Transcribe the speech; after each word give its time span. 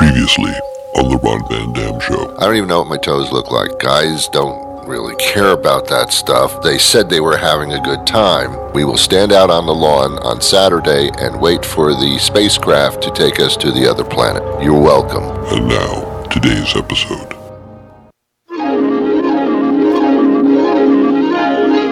Previously 0.00 0.54
on 0.96 1.10
the 1.10 1.18
Ron 1.22 1.46
Van 1.50 1.74
Dam 1.74 2.00
Show. 2.00 2.34
I 2.38 2.46
don't 2.46 2.56
even 2.56 2.70
know 2.70 2.78
what 2.78 2.88
my 2.88 2.96
toes 2.96 3.30
look 3.32 3.50
like. 3.50 3.78
Guys 3.80 4.28
don't 4.28 4.88
really 4.88 5.14
care 5.16 5.50
about 5.50 5.88
that 5.88 6.10
stuff. 6.10 6.62
They 6.62 6.78
said 6.78 7.10
they 7.10 7.20
were 7.20 7.36
having 7.36 7.74
a 7.74 7.80
good 7.82 8.06
time. 8.06 8.72
We 8.72 8.84
will 8.84 8.96
stand 8.96 9.30
out 9.30 9.50
on 9.50 9.66
the 9.66 9.74
lawn 9.74 10.18
on 10.20 10.40
Saturday 10.40 11.10
and 11.18 11.38
wait 11.38 11.66
for 11.66 11.92
the 11.92 12.18
spacecraft 12.18 13.02
to 13.02 13.10
take 13.10 13.38
us 13.40 13.58
to 13.58 13.70
the 13.70 13.86
other 13.86 14.02
planet. 14.02 14.42
You're 14.62 14.80
welcome. 14.80 15.24
And 15.54 15.68
now, 15.68 16.22
today's 16.28 16.74
episode. 16.74 17.36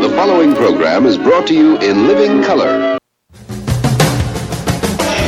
The 0.00 0.12
following 0.16 0.54
program 0.54 1.04
is 1.04 1.18
brought 1.18 1.46
to 1.48 1.54
you 1.54 1.76
in 1.80 2.06
living 2.06 2.42
color. 2.42 2.98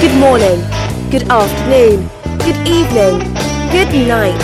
Good 0.00 0.18
morning, 0.18 0.64
good 1.10 1.28
afternoon, 1.28 2.08
good 2.44 2.56
evening, 2.66 3.20
good 3.70 3.92
night. 4.08 4.40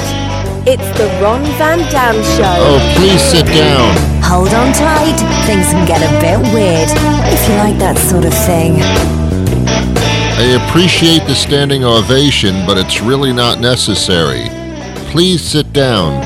It's 0.68 0.86
the 0.98 1.06
Ron 1.23 1.42
Van 1.56 1.78
Dam 1.91 2.14
Show. 2.36 2.56
Oh, 2.59 2.95
please 2.96 3.22
sit 3.22 3.46
down. 3.46 3.96
Hold 4.22 4.52
on 4.52 4.72
tight. 4.74 5.16
Things 5.46 5.66
can 5.66 5.86
get 5.86 6.02
a 6.02 6.10
bit 6.20 6.38
weird 6.52 6.91
if 7.32 7.48
you 7.48 7.55
like 7.56 7.78
that 7.78 7.96
sort 7.96 8.24
of 8.24 8.34
thing. 8.45 8.77
I 10.38 10.69
appreciate 10.69 11.27
the 11.27 11.34
standing 11.34 11.84
ovation, 11.84 12.66
but 12.66 12.77
it's 12.77 13.00
really 13.00 13.32
not 13.32 13.60
necessary. 13.60 14.48
Please 15.10 15.41
sit 15.41 15.72
down. 15.72 16.22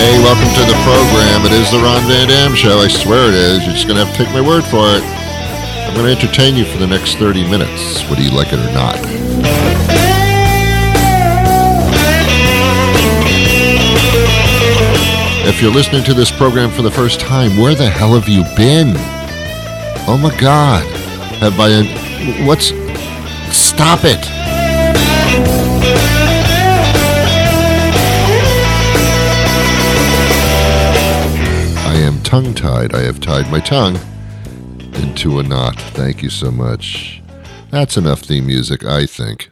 Hey, 0.00 0.16
welcome 0.22 0.48
to 0.54 0.64
the 0.64 0.80
program. 0.80 1.44
It 1.44 1.52
is 1.52 1.70
the 1.70 1.76
Ron 1.76 2.00
Van 2.08 2.28
Dam 2.28 2.54
Show. 2.54 2.78
I 2.78 2.88
swear 2.88 3.28
it 3.28 3.34
is. 3.34 3.66
You're 3.66 3.74
just 3.74 3.86
going 3.86 3.98
to 3.98 4.06
have 4.06 4.16
to 4.16 4.24
take 4.24 4.32
my 4.32 4.40
word 4.40 4.64
for 4.64 4.88
it. 4.96 5.02
I'm 5.04 5.92
going 5.92 6.06
to 6.06 6.12
entertain 6.12 6.56
you 6.56 6.64
for 6.64 6.78
the 6.78 6.86
next 6.86 7.16
30 7.16 7.42
minutes, 7.50 8.00
whether 8.08 8.22
you 8.22 8.30
like 8.30 8.48
it 8.50 8.58
or 8.60 8.72
not. 8.72 8.96
If 15.46 15.60
you're 15.60 15.70
listening 15.70 16.02
to 16.04 16.14
this 16.14 16.30
program 16.30 16.70
for 16.70 16.80
the 16.80 16.90
first 16.90 17.20
time, 17.20 17.58
where 17.58 17.74
the 17.74 17.90
hell 17.90 18.18
have 18.18 18.26
you 18.26 18.42
been? 18.56 18.94
Oh 20.08 20.18
my 20.18 20.34
God. 20.40 20.82
Have 21.42 21.60
I. 21.60 22.46
What's. 22.46 22.68
Stop 23.54 24.04
it. 24.04 24.39
Tongue 32.30 32.54
tied. 32.54 32.94
I 32.94 33.00
have 33.00 33.18
tied 33.18 33.50
my 33.50 33.58
tongue 33.58 33.98
into 34.94 35.40
a 35.40 35.42
knot. 35.42 35.74
Thank 35.74 36.22
you 36.22 36.30
so 36.30 36.52
much. 36.52 37.20
That's 37.72 37.96
enough 37.96 38.20
theme 38.20 38.46
music, 38.46 38.84
I 38.84 39.06
think. 39.06 39.50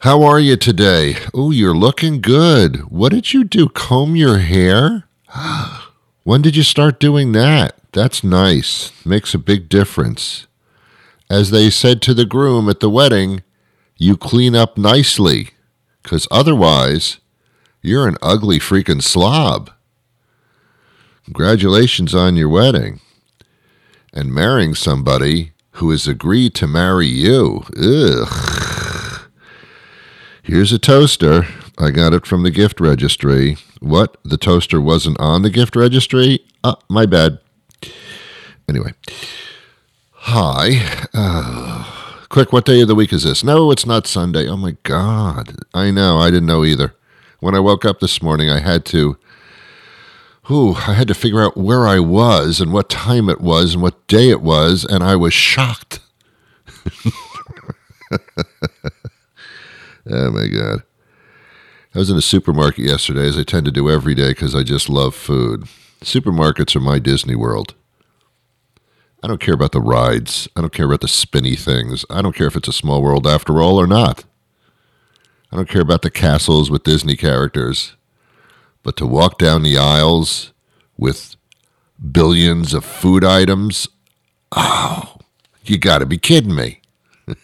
How 0.00 0.22
are 0.22 0.40
you 0.40 0.56
today? 0.56 1.16
Oh, 1.34 1.50
you're 1.50 1.76
looking 1.76 2.22
good. 2.22 2.90
What 2.90 3.12
did 3.12 3.34
you 3.34 3.44
do? 3.44 3.68
Comb 3.68 4.16
your 4.16 4.38
hair? 4.38 5.04
when 6.24 6.40
did 6.40 6.56
you 6.56 6.62
start 6.62 6.98
doing 6.98 7.32
that? 7.32 7.76
That's 7.92 8.24
nice. 8.24 8.90
Makes 9.04 9.34
a 9.34 9.38
big 9.38 9.68
difference. 9.68 10.46
As 11.28 11.50
they 11.50 11.68
said 11.68 12.00
to 12.02 12.14
the 12.14 12.24
groom 12.24 12.70
at 12.70 12.80
the 12.80 12.88
wedding, 12.88 13.42
you 13.98 14.16
clean 14.16 14.56
up 14.56 14.78
nicely, 14.78 15.50
because 16.02 16.26
otherwise, 16.30 17.18
you're 17.82 18.08
an 18.08 18.16
ugly 18.22 18.58
freaking 18.58 19.02
slob. 19.02 19.70
Congratulations 21.28 22.14
on 22.14 22.36
your 22.36 22.48
wedding 22.48 23.00
and 24.14 24.32
marrying 24.32 24.74
somebody 24.74 25.52
who 25.72 25.90
has 25.90 26.08
agreed 26.08 26.54
to 26.54 26.66
marry 26.66 27.06
you. 27.06 27.64
Ugh. 27.78 29.28
Here's 30.42 30.72
a 30.72 30.78
toaster. 30.78 31.46
I 31.76 31.90
got 31.90 32.14
it 32.14 32.24
from 32.24 32.44
the 32.44 32.50
gift 32.50 32.80
registry. 32.80 33.58
What? 33.80 34.16
The 34.24 34.38
toaster 34.38 34.80
wasn't 34.80 35.20
on 35.20 35.42
the 35.42 35.50
gift 35.50 35.76
registry? 35.76 36.46
Uh, 36.64 36.76
my 36.88 37.04
bad. 37.04 37.40
Anyway. 38.66 38.94
Hi. 40.12 41.06
Uh, 41.12 41.84
quick, 42.30 42.54
what 42.54 42.64
day 42.64 42.80
of 42.80 42.88
the 42.88 42.94
week 42.94 43.12
is 43.12 43.24
this? 43.24 43.44
No, 43.44 43.70
it's 43.70 43.84
not 43.84 44.06
Sunday. 44.06 44.48
Oh 44.48 44.56
my 44.56 44.78
God. 44.82 45.56
I 45.74 45.90
know. 45.90 46.16
I 46.20 46.30
didn't 46.30 46.46
know 46.46 46.64
either. 46.64 46.94
When 47.40 47.54
I 47.54 47.60
woke 47.60 47.84
up 47.84 48.00
this 48.00 48.22
morning, 48.22 48.48
I 48.48 48.60
had 48.60 48.86
to 48.86 49.18
Ooh, 50.50 50.74
I 50.74 50.94
had 50.94 51.08
to 51.08 51.14
figure 51.14 51.42
out 51.42 51.58
where 51.58 51.86
I 51.86 51.98
was 51.98 52.60
and 52.60 52.72
what 52.72 52.88
time 52.88 53.28
it 53.28 53.40
was 53.40 53.74
and 53.74 53.82
what 53.82 54.06
day 54.06 54.30
it 54.30 54.40
was, 54.40 54.84
and 54.84 55.04
I 55.04 55.14
was 55.14 55.34
shocked. 55.34 56.00
oh 58.10 58.18
my 60.30 60.48
God. 60.48 60.82
I 61.94 61.98
was 61.98 62.10
in 62.10 62.16
a 62.16 62.22
supermarket 62.22 62.84
yesterday, 62.84 63.26
as 63.26 63.36
I 63.36 63.42
tend 63.42 63.66
to 63.66 63.72
do 63.72 63.90
every 63.90 64.14
day 64.14 64.30
because 64.30 64.54
I 64.54 64.62
just 64.62 64.88
love 64.88 65.14
food. 65.14 65.64
Supermarkets 66.00 66.74
are 66.76 66.80
my 66.80 66.98
Disney 66.98 67.34
World. 67.34 67.74
I 69.22 69.26
don't 69.26 69.40
care 69.40 69.54
about 69.54 69.72
the 69.72 69.80
rides. 69.80 70.48
I 70.56 70.62
don't 70.62 70.72
care 70.72 70.86
about 70.86 71.00
the 71.00 71.08
spinny 71.08 71.56
things. 71.56 72.04
I 72.08 72.22
don't 72.22 72.36
care 72.36 72.46
if 72.46 72.56
it's 72.56 72.68
a 72.68 72.72
small 72.72 73.02
world 73.02 73.26
after 73.26 73.60
all 73.60 73.78
or 73.78 73.86
not. 73.86 74.24
I 75.52 75.56
don't 75.56 75.68
care 75.68 75.82
about 75.82 76.02
the 76.02 76.10
castles 76.10 76.70
with 76.70 76.84
Disney 76.84 77.16
characters. 77.16 77.96
But 78.82 78.96
to 78.98 79.06
walk 79.06 79.38
down 79.38 79.62
the 79.62 79.78
aisles 79.78 80.52
with 80.96 81.36
billions 82.12 82.74
of 82.74 82.84
food 82.84 83.24
items, 83.24 83.88
oh, 84.52 85.16
you 85.64 85.78
got 85.78 85.98
to 85.98 86.06
be 86.06 86.18
kidding 86.18 86.54
me. 86.54 86.80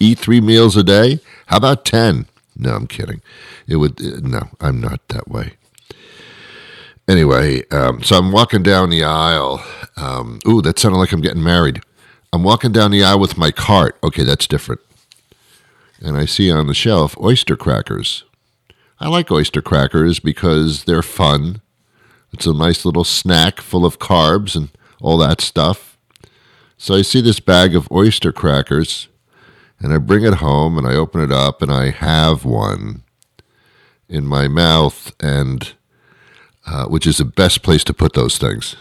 Eat 0.00 0.18
three 0.18 0.40
meals 0.40 0.76
a 0.76 0.82
day? 0.82 1.20
How 1.46 1.58
about 1.58 1.84
10? 1.84 2.26
No, 2.56 2.74
I'm 2.74 2.86
kidding. 2.86 3.20
It 3.66 3.76
would, 3.76 4.00
no, 4.24 4.48
I'm 4.60 4.80
not 4.80 5.06
that 5.08 5.28
way. 5.28 5.54
Anyway, 7.06 7.66
um, 7.68 8.02
so 8.02 8.16
I'm 8.16 8.32
walking 8.32 8.62
down 8.62 8.90
the 8.90 9.04
aisle. 9.04 9.62
Um, 9.96 10.38
ooh, 10.48 10.62
that 10.62 10.78
sounded 10.78 10.98
like 10.98 11.12
I'm 11.12 11.20
getting 11.20 11.42
married. 11.42 11.82
I'm 12.32 12.42
walking 12.42 12.72
down 12.72 12.90
the 12.90 13.04
aisle 13.04 13.20
with 13.20 13.36
my 13.36 13.50
cart. 13.50 13.98
Okay, 14.02 14.24
that's 14.24 14.46
different. 14.46 14.80
And 16.00 16.16
I 16.16 16.24
see 16.24 16.50
on 16.50 16.66
the 16.66 16.74
shelf 16.74 17.16
oyster 17.20 17.56
crackers. 17.56 18.24
I 19.04 19.08
like 19.08 19.30
oyster 19.30 19.60
crackers 19.60 20.18
because 20.18 20.84
they're 20.84 21.02
fun. 21.02 21.60
It's 22.32 22.46
a 22.46 22.54
nice 22.54 22.86
little 22.86 23.04
snack 23.04 23.60
full 23.60 23.84
of 23.84 23.98
carbs 23.98 24.56
and 24.56 24.70
all 24.98 25.18
that 25.18 25.42
stuff. 25.42 25.98
So 26.78 26.94
I 26.94 27.02
see 27.02 27.20
this 27.20 27.38
bag 27.38 27.76
of 27.76 27.86
oyster 27.92 28.32
crackers 28.32 29.08
and 29.78 29.92
I 29.92 29.98
bring 29.98 30.24
it 30.24 30.36
home 30.36 30.78
and 30.78 30.86
I 30.86 30.94
open 30.94 31.20
it 31.20 31.30
up 31.30 31.60
and 31.60 31.70
I 31.70 31.90
have 31.90 32.46
one 32.46 33.02
in 34.08 34.24
my 34.24 34.48
mouth 34.48 35.12
and 35.20 35.74
uh, 36.66 36.86
which 36.86 37.06
is 37.06 37.18
the 37.18 37.26
best 37.26 37.62
place 37.62 37.84
to 37.84 37.92
put 37.92 38.14
those 38.14 38.38
things. 38.38 38.74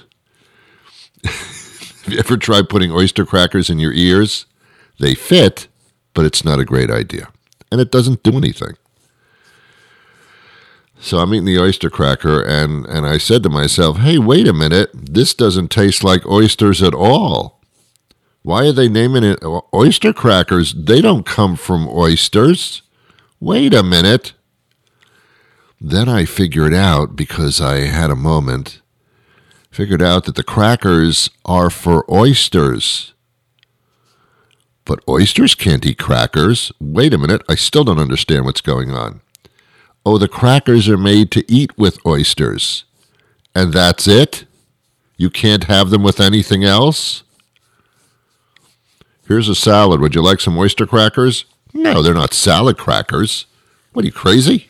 Have 1.25 2.13
you 2.13 2.19
ever 2.19 2.37
tried 2.37 2.69
putting 2.69 2.93
oyster 2.93 3.25
crackers 3.25 3.69
in 3.69 3.77
your 3.77 3.91
ears? 3.91 4.45
They 5.01 5.15
fit, 5.15 5.67
but 6.13 6.23
it's 6.23 6.45
not 6.45 6.59
a 6.59 6.65
great 6.65 6.89
idea. 6.89 7.27
And 7.69 7.81
it 7.81 7.91
doesn't 7.91 8.23
do 8.23 8.37
anything. 8.37 8.77
So 11.03 11.17
I'm 11.17 11.33
eating 11.33 11.43
the 11.43 11.59
oyster 11.59 11.89
cracker, 11.89 12.41
and, 12.41 12.85
and 12.85 13.05
I 13.05 13.17
said 13.17 13.43
to 13.43 13.49
myself, 13.49 13.97
hey, 13.97 14.17
wait 14.17 14.47
a 14.47 14.53
minute. 14.53 14.89
This 14.93 15.33
doesn't 15.33 15.67
taste 15.67 16.01
like 16.01 16.25
oysters 16.25 16.81
at 16.81 16.93
all. 16.93 17.59
Why 18.41 18.67
are 18.67 18.71
they 18.71 18.87
naming 18.87 19.25
it 19.25 19.43
oyster 19.73 20.13
crackers? 20.13 20.73
They 20.73 21.01
don't 21.01 21.25
come 21.25 21.57
from 21.57 21.89
oysters. 21.89 22.83
Wait 23.41 23.73
a 23.73 23.83
minute. 23.83 24.31
Then 25.81 26.07
I 26.07 26.23
figured 26.23 26.73
out, 26.73 27.17
because 27.17 27.59
I 27.59 27.79
had 27.79 28.09
a 28.09 28.15
moment, 28.15 28.81
figured 29.71 30.01
out 30.01 30.23
that 30.23 30.35
the 30.35 30.43
crackers 30.43 31.29
are 31.43 31.69
for 31.69 32.09
oysters. 32.09 33.13
But 34.85 35.03
oysters 35.09 35.53
can't 35.53 35.85
eat 35.85 35.99
crackers. 35.99 36.71
Wait 36.79 37.13
a 37.13 37.17
minute. 37.17 37.41
I 37.49 37.55
still 37.55 37.83
don't 37.83 37.99
understand 37.99 38.45
what's 38.45 38.61
going 38.61 38.91
on. 38.91 39.19
Oh, 40.05 40.17
the 40.17 40.27
crackers 40.27 40.89
are 40.89 40.97
made 40.97 41.31
to 41.31 41.51
eat 41.51 41.77
with 41.77 42.05
oysters. 42.05 42.83
And 43.55 43.71
that's 43.71 44.07
it? 44.07 44.45
You 45.17 45.29
can't 45.29 45.65
have 45.65 45.89
them 45.89 46.03
with 46.03 46.19
anything 46.19 46.63
else? 46.63 47.23
Here's 49.27 49.47
a 49.47 49.55
salad. 49.55 50.01
Would 50.01 50.15
you 50.15 50.21
like 50.21 50.41
some 50.41 50.57
oyster 50.57 50.85
crackers? 50.85 51.45
No, 51.73 52.01
they're 52.01 52.13
not 52.13 52.33
salad 52.33 52.77
crackers. 52.77 53.45
What 53.93 54.03
are 54.03 54.07
you, 54.07 54.11
crazy? 54.11 54.67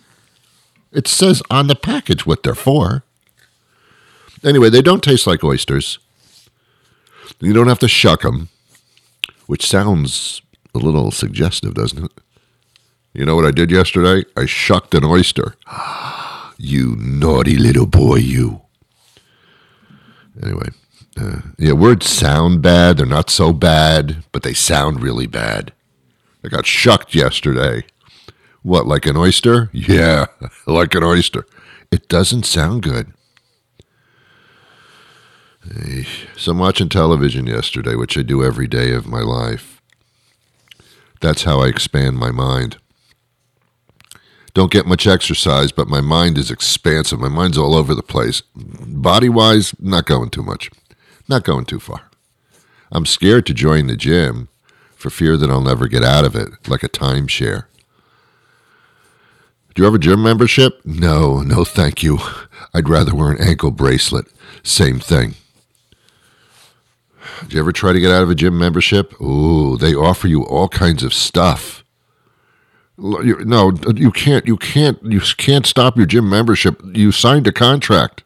It 0.92 1.08
says 1.08 1.42
on 1.50 1.68
the 1.68 1.76
package 1.76 2.26
what 2.26 2.44
they're 2.44 2.54
for. 2.54 3.04
Anyway, 4.44 4.70
they 4.70 4.82
don't 4.82 5.02
taste 5.04 5.26
like 5.26 5.44
oysters. 5.44 5.98
You 7.40 7.54
don't 7.54 7.68
have 7.68 7.80
to 7.80 7.88
shuck 7.88 8.22
them, 8.22 8.50
which 9.48 9.66
sounds 9.66 10.42
a 10.76 10.78
little 10.78 11.12
suggestive, 11.12 11.74
doesn't 11.74 12.06
it? 12.06 12.12
You 13.14 13.26
know 13.26 13.36
what 13.36 13.46
I 13.46 13.52
did 13.52 13.70
yesterday? 13.70 14.28
I 14.36 14.46
shucked 14.46 14.94
an 14.96 15.04
oyster. 15.04 15.56
You 16.60 16.96
naughty 16.98 17.58
little 17.58 17.88
boy, 17.88 18.18
you. 18.18 18.62
Anyway, 20.42 20.70
uh, 21.20 21.42
yeah, 21.58 21.74
words 21.74 22.08
sound 22.08 22.62
bad. 22.62 22.98
They're 22.98 23.06
not 23.06 23.30
so 23.30 23.52
bad, 23.52 24.24
but 24.32 24.44
they 24.44 24.54
sound 24.54 25.02
really 25.02 25.28
bad. 25.28 25.74
I 26.46 26.48
got 26.48 26.66
shucked 26.66 27.16
yesterday. 27.16 27.84
What, 28.62 28.88
like 28.88 29.06
an 29.06 29.18
oyster? 29.18 29.70
Yeah, 29.74 30.28
like 30.68 30.96
an 30.96 31.04
oyster. 31.04 31.46
It 31.92 32.08
doesn't 32.08 32.46
sound 32.46 32.84
good. 32.84 33.12
So 36.38 36.52
I'm 36.52 36.60
watching 36.60 36.88
television 36.88 37.48
yesterday, 37.48 37.96
which 37.96 38.18
I 38.18 38.22
do 38.22 38.44
every 38.44 38.68
day 38.68 38.94
of 38.94 39.08
my 39.08 39.22
life. 39.22 39.82
That's 41.20 41.44
how 41.44 41.62
I 41.62 41.68
expand 41.68 42.18
my 42.18 42.32
mind. 42.32 42.78
Don't 44.54 44.72
get 44.72 44.86
much 44.86 45.08
exercise, 45.08 45.72
but 45.72 45.88
my 45.88 46.02
mind 46.02 46.38
is 46.38 46.52
expansive. 46.52 47.20
My 47.20 47.30
mind's 47.30 47.58
all 47.58 47.74
over 47.74 47.96
the 47.96 48.04
place. 48.04 48.42
Body 48.56 49.30
wise, 49.30 49.74
not 49.80 50.06
going 50.06 50.30
too 50.30 50.44
much. 50.44 50.70
Not 51.28 51.44
going 51.44 51.66
too 51.66 51.80
far. 51.80 52.10
I'm 52.92 53.06
scared 53.08 53.48
to 53.48 53.54
join 53.54 53.88
the 53.88 53.96
gym 53.96 54.50
for 54.96 55.10
fear 55.10 55.38
that 55.38 55.50
I'll 55.50 55.62
never 55.62 55.88
get 55.88 56.04
out 56.04 56.24
of 56.24 56.36
it, 56.36 56.50
like 56.68 56.84
a 56.84 56.90
timeshare. 56.90 57.66
Do 59.74 59.82
you 59.82 59.86
have 59.86 59.96
a 59.96 60.00
gym 60.00 60.22
membership? 60.22 60.82
No, 60.86 61.42
no, 61.42 61.66
thank 61.66 62.04
you. 62.04 62.20
I'd 62.76 62.88
rather 62.88 63.16
wear 63.16 63.32
an 63.32 63.42
ankle 63.42 63.72
bracelet. 63.72 64.28
Same 64.62 65.00
thing. 65.00 65.34
Did 67.42 67.54
you 67.54 67.60
ever 67.60 67.72
try 67.72 67.92
to 67.92 68.00
get 68.00 68.12
out 68.12 68.22
of 68.22 68.30
a 68.30 68.36
gym 68.36 68.58
membership? 68.58 69.20
Ooh, 69.20 69.78
they 69.78 69.96
offer 69.96 70.28
you 70.28 70.44
all 70.44 70.68
kinds 70.70 71.04
of 71.04 71.14
stuff. 71.14 71.83
No, 73.04 73.74
you 73.96 74.12
can't. 74.12 74.48
You 74.48 74.56
can't. 74.56 74.98
You 75.04 75.20
can't 75.20 75.66
stop 75.66 75.98
your 75.98 76.06
gym 76.06 76.30
membership. 76.30 76.82
You 76.94 77.12
signed 77.12 77.46
a 77.48 77.52
contract. 77.52 78.24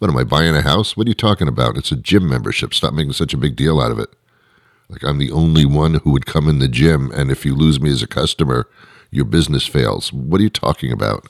What 0.00 0.10
am 0.10 0.16
I 0.16 0.24
buying 0.24 0.56
a 0.56 0.62
house? 0.62 0.96
What 0.96 1.06
are 1.06 1.10
you 1.10 1.14
talking 1.14 1.46
about? 1.46 1.76
It's 1.76 1.92
a 1.92 1.96
gym 1.96 2.28
membership. 2.28 2.74
Stop 2.74 2.94
making 2.94 3.12
such 3.12 3.32
a 3.32 3.36
big 3.36 3.54
deal 3.54 3.80
out 3.80 3.92
of 3.92 4.00
it. 4.00 4.10
Like 4.88 5.04
I'm 5.04 5.18
the 5.18 5.30
only 5.30 5.64
one 5.64 5.94
who 5.94 6.10
would 6.10 6.26
come 6.26 6.48
in 6.48 6.58
the 6.58 6.66
gym, 6.66 7.12
and 7.12 7.30
if 7.30 7.44
you 7.44 7.54
lose 7.54 7.80
me 7.80 7.90
as 7.90 8.02
a 8.02 8.08
customer, 8.08 8.68
your 9.12 9.24
business 9.24 9.66
fails. 9.66 10.12
What 10.12 10.40
are 10.40 10.44
you 10.44 10.50
talking 10.50 10.90
about? 10.90 11.28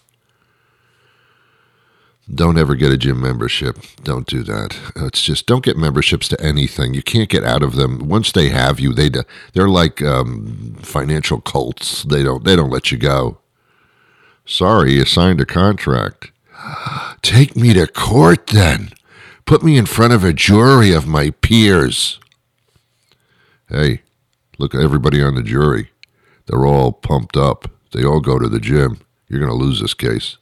Don't 2.33 2.59
ever 2.59 2.75
get 2.75 2.93
a 2.93 2.99
gym 2.99 3.23
membership. 3.23 3.79
Don't 4.05 4.27
do 4.27 4.43
that. 4.43 4.79
It's 4.97 5.23
just 5.23 5.47
don't 5.47 5.65
get 5.65 5.79
memberships 5.79 6.29
to 6.29 6.41
anything. 6.41 6.93
You 6.93 7.03
can't 7.03 7.31
get 7.31 7.43
out 7.43 7.63
of 7.63 7.75
them. 7.75 8.07
Once 8.09 8.33
they 8.33 8.51
have 8.51 8.79
you, 8.79 8.93
they 8.93 9.11
they're 9.55 9.69
like 9.69 10.03
um, 10.03 10.77
financial 10.83 11.41
cults. 11.41 12.03
They 12.05 12.23
don't 12.23 12.45
they 12.45 12.55
don't 12.55 12.71
let 12.71 12.93
you 12.93 12.99
go. 12.99 13.39
Sorry, 14.45 14.95
you 14.95 15.05
signed 15.07 15.41
a 15.41 15.47
contract. 15.47 16.31
Take 17.23 17.57
me 17.57 17.73
to 17.73 17.87
court 17.87 18.49
then. 18.49 18.91
Put 19.47 19.63
me 19.63 19.79
in 19.79 19.87
front 19.87 20.13
of 20.13 20.25
a 20.25 20.35
jury 20.35 20.93
of 20.93 21.07
my 21.07 21.31
peers. 21.31 22.21
Hey, 23.69 24.03
look 24.59 24.75
at 24.75 24.83
everybody 24.83 25.23
on 25.23 25.35
the 25.35 25.43
jury. 25.43 25.91
They're 26.47 26.67
all 26.67 26.93
pumped 26.93 27.37
up. 27.37 27.71
They 27.93 28.05
all 28.05 28.21
go 28.21 28.39
to 28.39 28.49
the 28.49 28.61
gym. 28.61 29.01
You're 29.29 29.41
going 29.41 29.51
to 29.51 29.57
lose 29.57 29.81
this 29.81 29.95
case. 29.95 30.37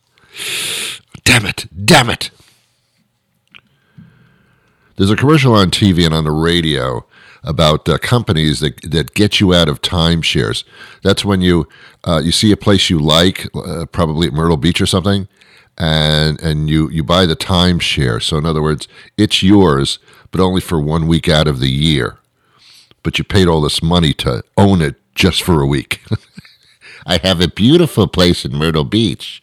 Damn 1.25 1.47
it. 1.47 1.67
Damn 1.85 2.11
it. 2.11 2.31
There's 4.97 5.11
a 5.11 5.17
commercial 5.17 5.55
on 5.55 5.71
TV 5.71 6.05
and 6.05 6.15
on 6.15 6.25
the 6.25 6.31
radio 6.31 7.05
about 7.45 7.89
uh, 7.89 7.99
companies 7.99 8.61
that, 8.61 8.81
that 8.91 9.15
get 9.15 9.41
you 9.41 9.55
out 9.55 9.69
of 9.69 9.83
timeshares. 9.83 10.65
That's 11.03 11.25
when 11.25 11.41
you 11.41 11.69
uh, 12.05 12.21
you 12.25 12.33
see 12.33 12.51
a 12.53 12.57
place 12.57 12.91
you 12.91 12.99
like, 12.99 13.47
uh, 13.55 13.87
probably 13.87 14.27
at 14.29 14.33
Myrtle 14.33 14.57
Beach 14.57 14.81
or 14.81 14.87
something, 14.87 15.29
and 15.79 16.41
and 16.41 16.69
you 16.69 16.89
you 16.91 17.05
buy 17.05 17.27
the 17.27 17.37
timeshare. 17.37 18.23
So 18.23 18.39
in 18.39 18.47
other 18.47 18.63
words, 18.63 18.89
it's 19.17 19.43
yours, 19.43 19.99
but 20.31 20.41
only 20.41 20.61
for 20.61 20.81
one 20.81 21.07
week 21.07 21.29
out 21.29 21.47
of 21.47 21.61
the 21.61 21.71
year. 21.71 22.19
But 23.03 23.19
you 23.19 23.25
paid 23.25 23.47
all 23.47 23.61
this 23.61 23.83
money 23.83 24.13
to 24.15 24.43
own 24.57 24.83
it 24.83 24.97
just 25.15 25.43
for 25.43 25.61
a 25.61 25.67
week. 25.67 26.03
I 27.07 27.19
have 27.19 27.41
a 27.41 27.49
beautiful 27.49 28.09
place 28.09 28.45
in 28.45 28.53
Myrtle 28.53 28.85
Beach. 28.85 29.41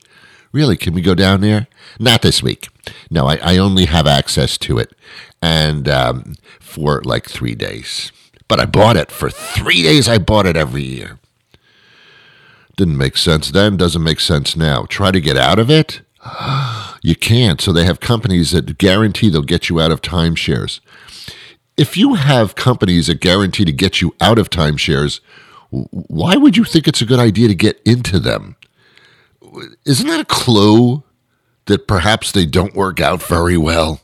Really, 0.54 0.78
can 0.78 0.94
we 0.94 1.02
go 1.02 1.16
down 1.16 1.42
there? 1.42 1.68
Not 2.00 2.22
this 2.22 2.42
week. 2.42 2.70
No, 3.10 3.28
I, 3.28 3.38
I 3.38 3.58
only 3.58 3.86
have 3.86 4.08
access 4.08 4.58
to 4.60 4.78
it, 4.78 4.94
and 5.42 5.90
um, 5.90 6.36
for 6.60 7.02
like 7.04 7.28
three 7.28 7.56
days. 7.56 8.12
But 8.48 8.60
I 8.60 8.66
bought 8.66 8.96
it 8.96 9.12
for 9.12 9.30
three 9.30 9.82
days. 9.82 10.08
I 10.08 10.20
bought 10.20 10.46
it 10.46 10.56
every 10.56 10.84
year. 10.84 11.20
Didn't 12.76 12.98
make 12.98 13.18
sense 13.18 13.52
then. 13.52 13.78
Doesn't 13.78 14.04
make 14.04 14.20
sense 14.20 14.56
now. 14.56 14.86
Try 14.86 15.12
to 15.12 15.22
get 15.22 15.38
out 15.38 15.60
of 15.60 15.70
it. 15.70 16.02
You 17.06 17.18
can't. 17.18 17.60
So 17.60 17.74
they 17.74 17.84
have 17.84 18.00
companies 18.00 18.52
that 18.52 18.78
guarantee 18.78 19.30
they'll 19.30 19.42
get 19.42 19.68
you 19.68 19.82
out 19.82 19.92
of 19.92 20.02
timeshares. 20.02 20.80
If 21.76 21.98
you 21.98 22.14
have 22.14 22.56
companies 22.56 23.08
that 23.08 23.20
guarantee 23.20 23.66
to 23.66 23.74
get 23.74 24.00
you 24.00 24.16
out 24.22 24.40
of 24.40 24.50
timeshares, 24.50 25.20
why 25.70 26.38
would 26.38 26.56
you 26.56 26.64
think 26.64 26.88
it's 26.88 27.02
a 27.02 27.06
good 27.06 27.20
idea 27.20 27.50
to 27.50 27.56
get 27.56 27.82
into 27.84 28.20
them? 28.20 28.56
Isn't 29.86 30.08
that 30.08 30.20
a 30.20 30.26
clue 30.26 31.04
that 31.66 31.88
perhaps 31.88 32.32
they 32.32 32.46
don't 32.46 32.76
work 32.76 33.00
out 33.00 33.22
very 33.22 33.58
well 33.58 34.02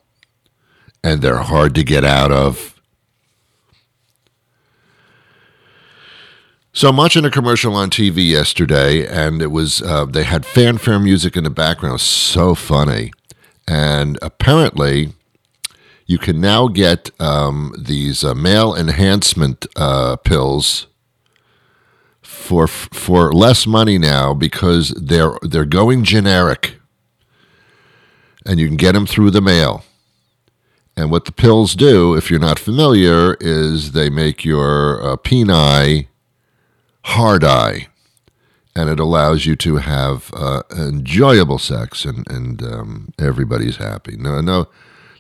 and 1.04 1.22
they're 1.22 1.38
hard 1.38 1.75
to 1.75 1.84
get 1.84 2.06
out 2.06 2.31
of? 2.31 2.80
So 6.72 6.88
I'm 6.88 6.98
watching 6.98 7.25
a 7.25 7.31
commercial 7.31 7.75
on 7.75 7.90
TV 7.90 8.30
yesterday, 8.30 9.06
and 9.06 9.42
it 9.42 9.51
was 9.51 9.81
uh, 9.81 10.06
they 10.06 10.24
had 10.24 10.46
fanfare 10.46 11.00
music 11.00 11.36
in 11.36 11.44
the 11.44 11.50
background. 11.50 12.00
So 12.00 12.56
funny, 12.56 13.12
and 13.68 14.19
apparently, 14.22 15.13
you 16.06 16.18
can 16.19 16.40
now 16.40 16.68
get 16.68 17.10
um, 17.19 17.74
these 17.78 18.24
uh, 18.24 18.34
male 18.34 18.75
enhancement 18.75 19.66
uh, 19.75 20.16
pills 20.18 20.88
for 22.39 22.68
for 22.68 23.31
less 23.31 23.68
money 23.68 23.97
now 23.97 24.33
because 24.33 24.89
they're 24.91 25.38
they're 25.44 25.65
going 25.65 26.03
generic, 26.03 26.80
and 28.45 28.59
you 28.59 28.68
can 28.68 28.77
get 28.77 28.94
them 28.94 29.06
through 29.06 29.31
the 29.31 29.41
mail. 29.41 29.83
And 30.95 31.12
what 31.12 31.25
the 31.25 31.31
pills 31.31 31.75
do, 31.75 32.15
if 32.15 32.30
you're 32.30 32.39
not 32.39 32.59
familiar, 32.59 33.36
is 33.39 33.91
they 33.91 34.09
make 34.09 34.44
your 34.44 35.01
uh, 35.01 35.18
peni 35.18 36.07
hard 37.03 37.44
eye, 37.44 37.88
and 38.75 38.89
it 38.89 39.00
allows 39.00 39.45
you 39.45 39.56
to 39.57 39.77
have 39.77 40.31
uh, 40.33 40.63
enjoyable 40.75 41.59
sex, 41.59 42.06
and 42.06 42.30
and 42.31 42.63
um, 42.63 43.13
everybody's 43.19 43.77
happy. 43.77 44.15
No, 44.17 44.41
no, 44.41 44.67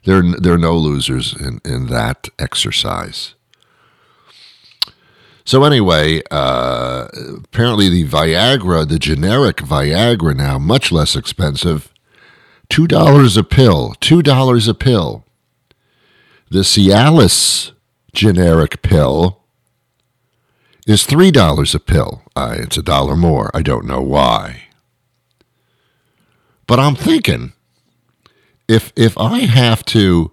there 0.05 0.21
there 0.21 0.53
are 0.53 0.57
no 0.57 0.75
losers 0.75 1.35
in 1.35 1.61
in 1.63 1.87
that 1.87 2.29
exercise. 2.39 3.35
So 5.49 5.63
anyway, 5.63 6.21
uh, 6.29 7.07
apparently 7.43 7.89
the 7.89 8.05
Viagra, 8.05 8.87
the 8.87 8.99
generic 8.99 9.57
Viagra, 9.57 10.35
now 10.35 10.59
much 10.59 10.91
less 10.91 11.15
expensive, 11.15 11.91
two 12.69 12.85
dollars 12.85 13.35
a 13.35 13.43
pill. 13.43 13.95
Two 13.99 14.21
dollars 14.21 14.67
a 14.67 14.75
pill. 14.75 15.25
The 16.51 16.59
Cialis 16.59 17.71
generic 18.13 18.83
pill 18.83 19.41
is 20.85 21.07
three 21.07 21.31
dollars 21.31 21.73
a 21.73 21.79
pill. 21.79 22.21
Uh, 22.35 22.53
it's 22.59 22.77
a 22.77 22.83
dollar 22.83 23.15
more. 23.15 23.49
I 23.51 23.63
don't 23.63 23.87
know 23.87 24.01
why, 24.01 24.65
but 26.67 26.79
I'm 26.79 26.93
thinking 26.93 27.53
if 28.67 28.93
if 28.95 29.17
I 29.17 29.39
have 29.39 29.83
to 29.85 30.31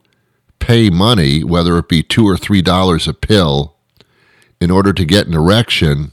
pay 0.58 0.90
money, 0.90 1.42
whether 1.42 1.78
it 1.78 1.88
be 1.88 2.02
two 2.02 2.28
or 2.28 2.36
three 2.36 2.60
dollars 2.60 3.08
a 3.08 3.14
pill, 3.14 3.75
in 4.60 4.70
order 4.70 4.92
to 4.92 5.04
get 5.04 5.26
an 5.26 5.34
erection 5.34 6.12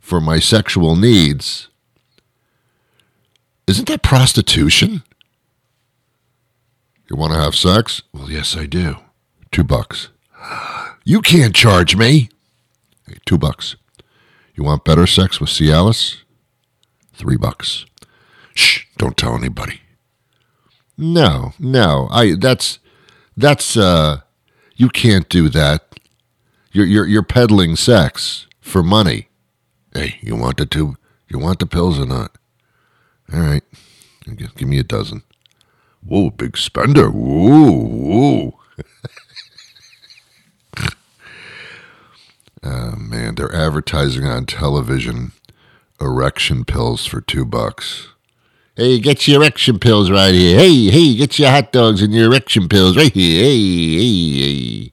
for 0.00 0.20
my 0.20 0.38
sexual 0.38 0.96
needs, 0.96 1.68
isn't 3.66 3.88
that 3.88 4.02
prostitution? 4.02 5.02
You 7.08 7.16
want 7.16 7.32
to 7.32 7.38
have 7.38 7.54
sex? 7.54 8.02
Well, 8.12 8.30
yes, 8.30 8.56
I 8.56 8.66
do. 8.66 8.96
Two 9.50 9.64
bucks. 9.64 10.08
You 11.04 11.20
can't 11.20 11.54
charge 11.54 11.96
me. 11.96 12.30
Hey, 13.06 13.18
two 13.26 13.38
bucks. 13.38 13.76
You 14.54 14.64
want 14.64 14.84
better 14.84 15.06
sex 15.06 15.40
with 15.40 15.50
Cialis? 15.50 16.18
Three 17.12 17.36
bucks. 17.36 17.86
Shh, 18.54 18.84
don't 18.98 19.16
tell 19.16 19.34
anybody. 19.34 19.80
No, 20.96 21.52
no. 21.58 22.08
I 22.10 22.34
that's 22.34 22.78
that's 23.36 23.76
uh 23.76 24.20
you 24.76 24.88
can't 24.88 25.28
do 25.28 25.48
that. 25.48 25.91
You're 26.72 26.86
you're 26.86 27.06
you're 27.06 27.22
peddling 27.22 27.76
sex 27.76 28.46
for 28.60 28.82
money. 28.82 29.28
Hey, 29.94 30.16
you 30.22 30.36
want 30.36 30.56
the 30.56 30.66
two 30.66 30.96
you 31.28 31.38
want 31.38 31.58
the 31.58 31.66
pills 31.66 31.98
or 31.98 32.06
not? 32.06 32.36
All 33.32 33.40
right. 33.40 33.62
Give 34.24 34.68
me 34.68 34.78
a 34.78 34.84
dozen. 34.84 35.22
Whoa, 36.04 36.30
big 36.30 36.56
spender. 36.56 37.10
Whoa, 37.10 37.70
whoa. 37.70 38.58
Oh 42.62 42.96
man, 42.98 43.34
they're 43.34 43.54
advertising 43.54 44.24
on 44.26 44.46
television 44.46 45.32
erection 46.00 46.64
pills 46.64 47.06
for 47.06 47.20
two 47.20 47.44
bucks. 47.44 48.08
Hey, 48.76 48.98
get 48.98 49.28
your 49.28 49.42
erection 49.42 49.78
pills 49.78 50.10
right 50.10 50.32
here. 50.32 50.58
Hey, 50.58 50.86
hey, 50.88 51.14
get 51.16 51.38
your 51.38 51.50
hot 51.50 51.72
dogs 51.72 52.00
and 52.00 52.14
your 52.14 52.26
erection 52.26 52.68
pills 52.68 52.96
right 52.96 53.12
here. 53.12 53.44
Hey, 53.44 53.96
hey, 53.98 54.30
hey. 54.38 54.92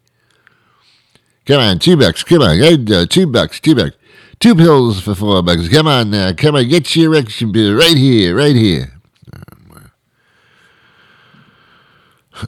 Come 1.50 1.62
on, 1.62 1.80
two 1.80 1.98
bucks. 1.98 2.24
Come 2.24 2.44
on, 2.44 2.62
uh, 2.62 3.08
two 3.08 3.26
bucks, 3.26 3.60
two 3.60 3.74
bucks. 3.74 3.96
Two 4.40 4.54
pills 4.54 5.02
for 5.02 5.16
four 5.16 5.42
bucks. 5.42 5.68
Come 5.68 5.88
on 5.88 6.12
now. 6.12 6.32
Come 6.32 6.56
on, 6.56 6.68
get 6.68 6.96
your 6.96 7.12
erection 7.12 7.52
pill 7.52 7.74
right 7.74 7.98
here, 7.98 8.36
right 8.36 8.56
here. 8.56 8.94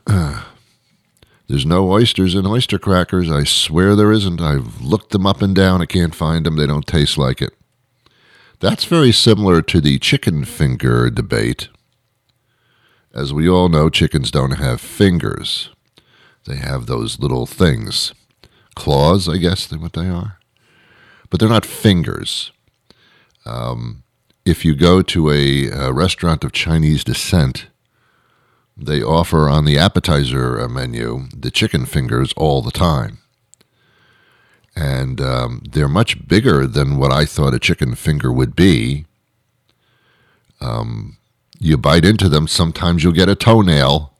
There's 1.47 1.65
no 1.65 1.91
oysters 1.91 2.35
in 2.35 2.45
oyster 2.45 2.77
crackers. 2.77 3.31
I 3.31 3.43
swear 3.43 3.95
there 3.95 4.11
isn't. 4.11 4.39
I've 4.39 4.81
looked 4.81 5.09
them 5.09 5.25
up 5.25 5.41
and 5.41 5.55
down. 5.55 5.81
I 5.81 5.87
can't 5.87 6.13
find 6.13 6.45
them. 6.45 6.57
They 6.57 6.67
don't 6.67 6.85
taste 6.85 7.17
like 7.17 7.41
it. 7.41 7.55
That's 8.59 8.85
very 8.85 9.11
similar 9.11 9.63
to 9.63 9.81
the 9.81 9.97
chicken 9.97 10.45
finger 10.45 11.09
debate. 11.09 11.69
As 13.15 13.33
we 13.33 13.49
all 13.49 13.67
know, 13.67 13.89
chickens 13.89 14.29
don't 14.29 14.59
have 14.59 14.79
fingers. 14.79 15.69
They 16.45 16.57
have 16.57 16.85
those 16.85 17.17
little 17.17 17.47
things. 17.47 18.13
Claws, 18.75 19.27
I 19.27 19.37
guess, 19.37 19.65
they're 19.65 19.79
what 19.79 19.93
they 19.93 20.07
are. 20.07 20.39
But 21.29 21.39
they're 21.39 21.49
not 21.49 21.65
fingers. 21.65 22.51
Um, 23.45 24.03
if 24.45 24.65
you 24.65 24.75
go 24.75 25.01
to 25.01 25.29
a, 25.29 25.67
a 25.69 25.93
restaurant 25.93 26.43
of 26.43 26.51
Chinese 26.51 27.03
descent, 27.03 27.67
they 28.75 29.01
offer 29.01 29.47
on 29.47 29.65
the 29.65 29.77
appetizer 29.77 30.59
uh, 30.59 30.67
menu 30.67 31.27
the 31.35 31.51
chicken 31.51 31.85
fingers 31.85 32.33
all 32.33 32.61
the 32.61 32.71
time. 32.71 33.19
And 34.75 35.19
um, 35.19 35.63
they're 35.69 35.89
much 35.89 36.27
bigger 36.27 36.65
than 36.65 36.97
what 36.97 37.11
I 37.11 37.25
thought 37.25 37.53
a 37.53 37.59
chicken 37.59 37.93
finger 37.95 38.31
would 38.31 38.55
be. 38.55 39.05
Um, 40.61 41.17
you 41.59 41.77
bite 41.77 42.05
into 42.05 42.29
them, 42.29 42.47
sometimes 42.47 43.03
you'll 43.03 43.13
get 43.13 43.29
a 43.29 43.35
toenail. 43.35 44.10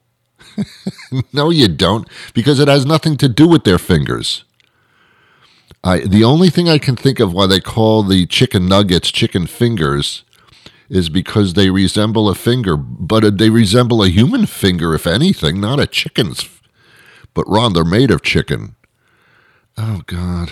no, 1.34 1.50
you 1.50 1.68
don't, 1.68 2.08
because 2.34 2.60
it 2.60 2.68
has 2.68 2.86
nothing 2.86 3.18
to 3.18 3.30
do 3.30 3.48
with 3.48 3.64
their 3.64 3.80
fingers. 3.80 4.44
I, 5.84 6.00
the 6.00 6.24
only 6.24 6.50
thing 6.50 6.70
I 6.70 6.78
can 6.78 6.96
think 6.96 7.20
of 7.20 7.34
why 7.34 7.48
they 7.48 7.60
call 7.60 8.04
the 8.04 8.26
chicken 8.28 8.68
nuggets 8.68 9.12
chicken 9.12 9.48
fingers 9.48 10.24
is 10.90 11.10
because 11.10 11.54
they 11.54 11.70
resemble 11.70 12.30
a 12.30 12.36
finger, 12.36 12.76
but 12.78 13.38
they 13.38 13.50
resemble 13.50 14.04
a 14.04 14.10
human 14.10 14.46
finger, 14.46 14.94
if 14.94 15.08
anything, 15.08 15.60
not 15.60 15.80
a 15.80 15.88
chicken's. 15.88 16.48
But 17.34 17.48
Ron, 17.48 17.74
they're 17.74 17.86
made 17.86 18.12
of 18.12 18.22
chicken. 18.22 18.76
Oh 19.78 20.02
God. 20.06 20.52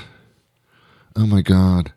Oh 1.16 1.26
my 1.26 1.42
God. 1.42 1.92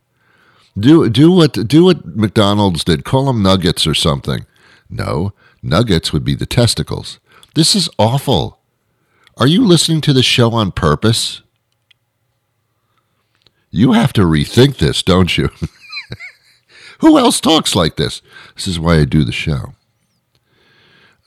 Do 0.79 1.09
do 1.09 1.31
what 1.31 1.53
do 1.69 1.85
what 1.85 2.05
McDonald's 2.17 2.85
did. 2.85 3.05
Call 3.05 3.27
them 3.27 3.43
nuggets 3.43 3.87
or 3.87 3.95
something. 3.95 4.47
No, 4.91 5.33
nuggets 5.63 6.13
would 6.13 6.25
be 6.25 6.35
the 6.35 6.47
testicles. 6.47 7.21
This 7.55 7.75
is 7.75 7.91
awful. 7.99 8.59
Are 9.37 9.47
you 9.47 9.67
listening 9.67 10.01
to 10.03 10.13
the 10.13 10.23
show 10.23 10.53
on 10.53 10.73
purpose? 10.73 11.43
You 13.71 13.93
have 13.93 14.13
to 14.15 14.23
rethink 14.23 14.79
this, 14.79 15.03
don't 15.03 15.37
you? 15.37 15.51
Who 17.01 17.19
else 17.19 17.41
talks 17.41 17.75
like 17.75 17.97
this? 17.97 18.23
This 18.55 18.69
is 18.69 18.79
why 18.79 18.97
I 18.99 19.05
do 19.05 19.25
the 19.25 19.33
show. 19.33 19.75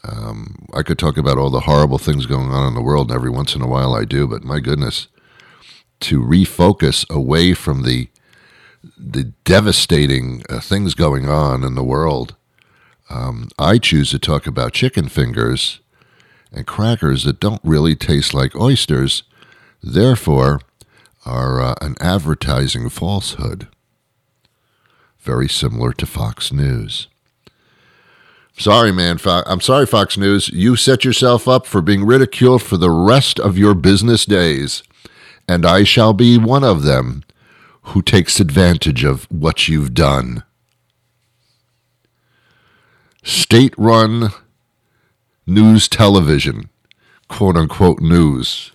Um, 0.03 0.67
I 0.73 0.83
could 0.83 0.99
talk 0.99 1.17
about 1.17 1.37
all 1.37 1.49
the 1.49 1.61
horrible 1.61 1.97
things 1.97 2.25
going 2.25 2.49
on 2.49 2.67
in 2.67 2.75
the 2.75 2.81
world, 2.81 3.09
and 3.09 3.15
every 3.15 3.31
once 3.31 3.55
in 3.55 3.61
a 3.61 3.67
while 3.67 3.93
I 3.93 4.05
do, 4.05 4.27
but 4.27 4.43
my 4.43 4.59
goodness, 4.59 5.07
to 6.01 6.21
refocus 6.21 7.09
away 7.09 7.53
from 7.53 7.83
the 7.83 8.09
the 8.97 9.23
devastating 9.45 10.43
uh, 10.47 10.59
things 10.59 10.93
going 10.93 11.27
on 11.27 11.63
in 11.63 11.73
the 11.73 11.83
world, 11.83 12.35
um, 13.09 13.49
I 13.57 13.79
choose 13.79 14.11
to 14.11 14.19
talk 14.19 14.45
about 14.45 14.73
chicken 14.73 15.09
fingers 15.09 15.79
and 16.55 16.65
crackers 16.65 17.25
that 17.25 17.39
don't 17.39 17.61
really 17.63 17.95
taste 17.95 18.33
like 18.33 18.55
oysters, 18.55 19.21
therefore, 19.83 20.61
are 21.25 21.61
uh, 21.61 21.75
an 21.81 21.95
advertising 21.99 22.89
falsehood 22.89 23.67
very 25.25 25.49
similar 25.49 25.91
to 25.91 26.05
Fox 26.05 26.53
News. 26.53 27.07
Sorry, 28.57 28.91
man. 28.91 29.17
I'm 29.25 29.59
sorry, 29.59 29.85
Fox 29.85 30.17
News. 30.17 30.47
You 30.49 30.77
set 30.77 31.03
yourself 31.03 31.47
up 31.47 31.65
for 31.65 31.81
being 31.81 32.05
ridiculed 32.05 32.61
for 32.61 32.77
the 32.77 32.91
rest 32.91 33.39
of 33.39 33.57
your 33.57 33.73
business 33.73 34.23
days, 34.23 34.83
and 35.47 35.65
I 35.65 35.83
shall 35.83 36.13
be 36.13 36.37
one 36.37 36.63
of 36.63 36.83
them 36.83 37.23
who 37.89 38.01
takes 38.01 38.39
advantage 38.39 39.03
of 39.03 39.25
what 39.29 39.67
you've 39.67 39.93
done. 39.93 40.43
State 43.23 43.73
run 43.77 44.29
news 45.45 45.87
television, 45.87 46.69
quote 47.27 47.57
unquote 47.57 47.99
news. 47.99 48.71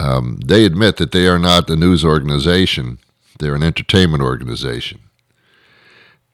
Um, 0.00 0.40
they 0.44 0.64
admit 0.64 0.96
that 0.98 1.12
they 1.12 1.26
are 1.26 1.38
not 1.38 1.68
a 1.68 1.76
news 1.76 2.04
organization 2.04 2.98
they're 3.38 3.54
an 3.54 3.62
entertainment 3.62 4.22
organization. 4.22 5.00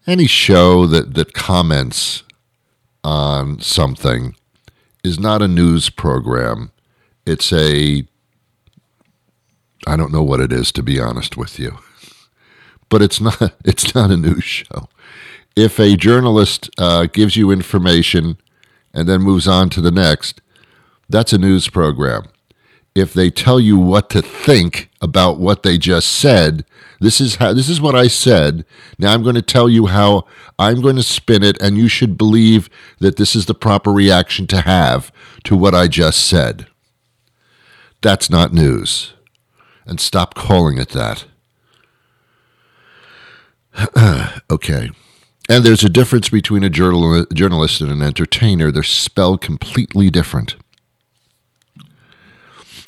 Any 0.06 0.26
show 0.26 0.86
that, 0.86 1.14
that 1.14 1.32
comments 1.32 2.22
on 3.02 3.60
something 3.60 4.34
is 5.02 5.18
not 5.18 5.42
a 5.42 5.48
news 5.48 5.90
program. 5.90 6.72
It's 7.26 7.52
a, 7.52 8.06
I 9.86 9.96
don't 9.96 10.12
know 10.12 10.22
what 10.22 10.40
it 10.40 10.52
is, 10.52 10.72
to 10.72 10.82
be 10.82 11.00
honest 11.00 11.36
with 11.36 11.58
you. 11.58 11.78
But 12.90 13.00
it's 13.02 13.20
not, 13.20 13.40
it's 13.64 13.94
not 13.94 14.12
a 14.12 14.16
news 14.16 14.44
show. 14.44 14.88
If 15.56 15.78
a 15.78 15.96
journalist 15.96 16.70
uh, 16.78 17.06
gives 17.06 17.36
you 17.36 17.50
information 17.50 18.38
and 18.92 19.08
then 19.08 19.22
moves 19.22 19.46
on 19.46 19.70
to 19.70 19.80
the 19.80 19.90
next, 19.90 20.40
that's 21.08 21.32
a 21.32 21.38
news 21.38 21.68
program 21.68 22.24
if 22.94 23.12
they 23.12 23.28
tell 23.28 23.58
you 23.58 23.76
what 23.76 24.08
to 24.10 24.22
think 24.22 24.88
about 25.00 25.38
what 25.38 25.64
they 25.64 25.76
just 25.78 26.12
said, 26.12 26.64
this 27.00 27.20
is 27.20 27.36
how 27.36 27.52
this 27.52 27.68
is 27.68 27.80
what 27.80 27.96
I 27.96 28.06
said. 28.06 28.64
Now 28.98 29.12
I'm 29.12 29.22
going 29.22 29.34
to 29.34 29.42
tell 29.42 29.68
you 29.68 29.86
how 29.86 30.26
I'm 30.58 30.80
going 30.80 30.96
to 30.96 31.02
spin 31.02 31.42
it 31.42 31.60
and 31.60 31.76
you 31.76 31.88
should 31.88 32.16
believe 32.16 32.70
that 33.00 33.16
this 33.16 33.34
is 33.34 33.46
the 33.46 33.54
proper 33.54 33.90
reaction 33.92 34.46
to 34.48 34.60
have 34.60 35.10
to 35.44 35.56
what 35.56 35.74
I 35.74 35.88
just 35.88 36.26
said. 36.26 36.68
That's 38.00 38.30
not 38.30 38.52
news. 38.52 39.14
And 39.86 40.00
stop 40.00 40.34
calling 40.34 40.78
it 40.78 40.90
that. 40.90 41.24
okay. 44.50 44.90
And 45.48 45.62
there's 45.62 45.84
a 45.84 45.90
difference 45.90 46.30
between 46.30 46.64
a 46.64 46.70
journal- 46.70 47.26
journalist 47.32 47.80
and 47.80 47.90
an 47.90 48.02
entertainer. 48.02 48.70
They're 48.70 48.82
spelled 48.82 49.40
completely 49.40 50.08
different. 50.10 50.56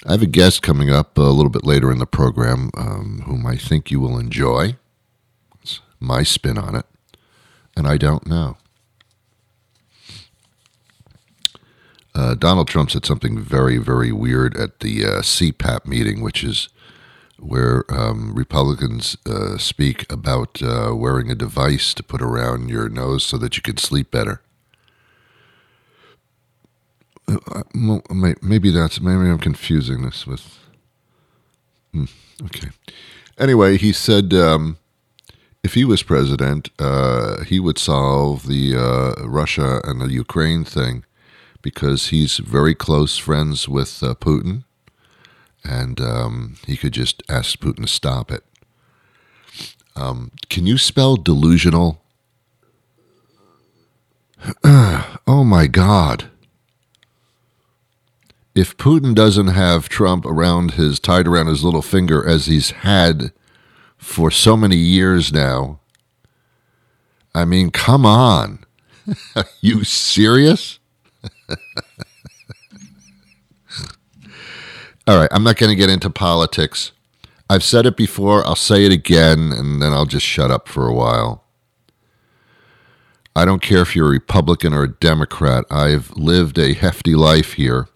I 0.06 0.12
have 0.12 0.22
a 0.22 0.26
guest 0.26 0.62
coming 0.62 0.88
up 0.88 1.18
a 1.18 1.22
little 1.22 1.50
bit 1.50 1.66
later 1.66 1.90
in 1.90 1.98
the 1.98 2.06
program 2.06 2.70
um, 2.76 3.22
whom 3.26 3.44
I 3.44 3.56
think 3.56 3.90
you 3.90 4.00
will 4.00 4.18
enjoy. 4.18 4.76
It's 5.62 5.80
my 5.98 6.22
spin 6.22 6.56
on 6.56 6.76
it, 6.76 6.86
and 7.76 7.88
I 7.88 7.96
don't 7.96 8.26
know. 8.26 8.56
Uh, 12.14 12.34
Donald 12.34 12.68
Trump 12.68 12.90
said 12.90 13.04
something 13.04 13.38
very, 13.38 13.76
very 13.78 14.12
weird 14.12 14.56
at 14.56 14.80
the 14.80 15.04
uh, 15.04 15.20
CPAC 15.20 15.86
meeting, 15.86 16.22
which 16.22 16.42
is 16.42 16.68
where 17.38 17.84
um, 17.88 18.34
Republicans 18.34 19.16
uh, 19.26 19.58
speak 19.58 20.10
about 20.10 20.62
uh, 20.62 20.92
wearing 20.94 21.30
a 21.30 21.34
device 21.34 21.94
to 21.94 22.02
put 22.02 22.22
around 22.22 22.68
your 22.68 22.88
nose 22.88 23.24
so 23.24 23.36
that 23.38 23.56
you 23.56 23.62
can 23.62 23.76
sleep 23.76 24.10
better. 24.10 24.40
Uh, 27.28 27.62
maybe 28.40 28.70
that's 28.70 29.00
maybe 29.00 29.28
I'm 29.28 29.38
confusing 29.38 30.02
this 30.02 30.26
with. 30.26 30.58
Hmm, 31.92 32.04
okay. 32.44 32.68
Anyway, 33.38 33.76
he 33.76 33.92
said 33.92 34.32
um, 34.32 34.78
if 35.66 35.74
he 35.74 35.84
was 35.84 36.02
president, 36.04 36.70
uh, 36.78 37.42
he 37.42 37.58
would 37.58 37.78
solve 37.78 38.46
the 38.46 38.76
uh, 38.76 39.26
Russia 39.26 39.80
and 39.84 40.00
the 40.00 40.12
Ukraine 40.12 40.64
thing 40.64 41.04
because 41.60 42.08
he's 42.08 42.36
very 42.36 42.74
close 42.74 43.18
friends 43.18 43.68
with 43.68 44.00
uh, 44.00 44.14
Putin, 44.14 44.62
and 45.68 46.00
um, 46.00 46.56
he 46.66 46.76
could 46.76 46.92
just 46.92 47.22
ask 47.28 47.58
Putin 47.58 47.82
to 47.82 47.88
stop 47.88 48.30
it. 48.30 48.44
Um, 49.94 50.30
can 50.48 50.66
you 50.66 50.78
spell 50.78 51.16
delusional? 51.16 52.02
oh 54.64 55.44
my 55.44 55.66
God 55.66 56.30
if 58.56 58.74
Putin 58.78 59.14
doesn't 59.14 59.48
have 59.48 59.86
Trump 59.86 60.24
around 60.24 60.72
his 60.72 60.98
tied 60.98 61.28
around 61.28 61.46
his 61.46 61.62
little 61.62 61.82
finger 61.82 62.26
as 62.26 62.46
he's 62.46 62.70
had 62.70 63.30
for 63.98 64.30
so 64.30 64.56
many 64.56 64.76
years 64.76 65.30
now, 65.30 65.78
I 67.34 67.44
mean, 67.44 67.70
come 67.70 68.06
on. 68.06 68.60
Are 69.36 69.44
you 69.60 69.84
serious? 69.84 70.78
All 75.08 75.18
right, 75.18 75.28
I'm 75.30 75.44
not 75.44 75.56
going 75.56 75.70
to 75.70 75.76
get 75.76 75.88
into 75.88 76.10
politics. 76.10 76.90
I've 77.48 77.62
said 77.62 77.86
it 77.86 77.96
before, 77.96 78.44
I'll 78.44 78.56
say 78.56 78.86
it 78.86 78.92
again, 78.92 79.52
and 79.52 79.80
then 79.80 79.92
I'll 79.92 80.04
just 80.04 80.26
shut 80.26 80.50
up 80.50 80.66
for 80.66 80.88
a 80.88 80.92
while. 80.92 81.44
I 83.36 83.44
don't 83.44 83.62
care 83.62 83.82
if 83.82 83.94
you're 83.94 84.08
a 84.08 84.10
Republican 84.10 84.72
or 84.74 84.82
a 84.82 84.92
Democrat. 84.92 85.64
I've 85.70 86.10
lived 86.16 86.58
a 86.58 86.74
hefty 86.74 87.14
life 87.14 87.52
here, 87.52 87.86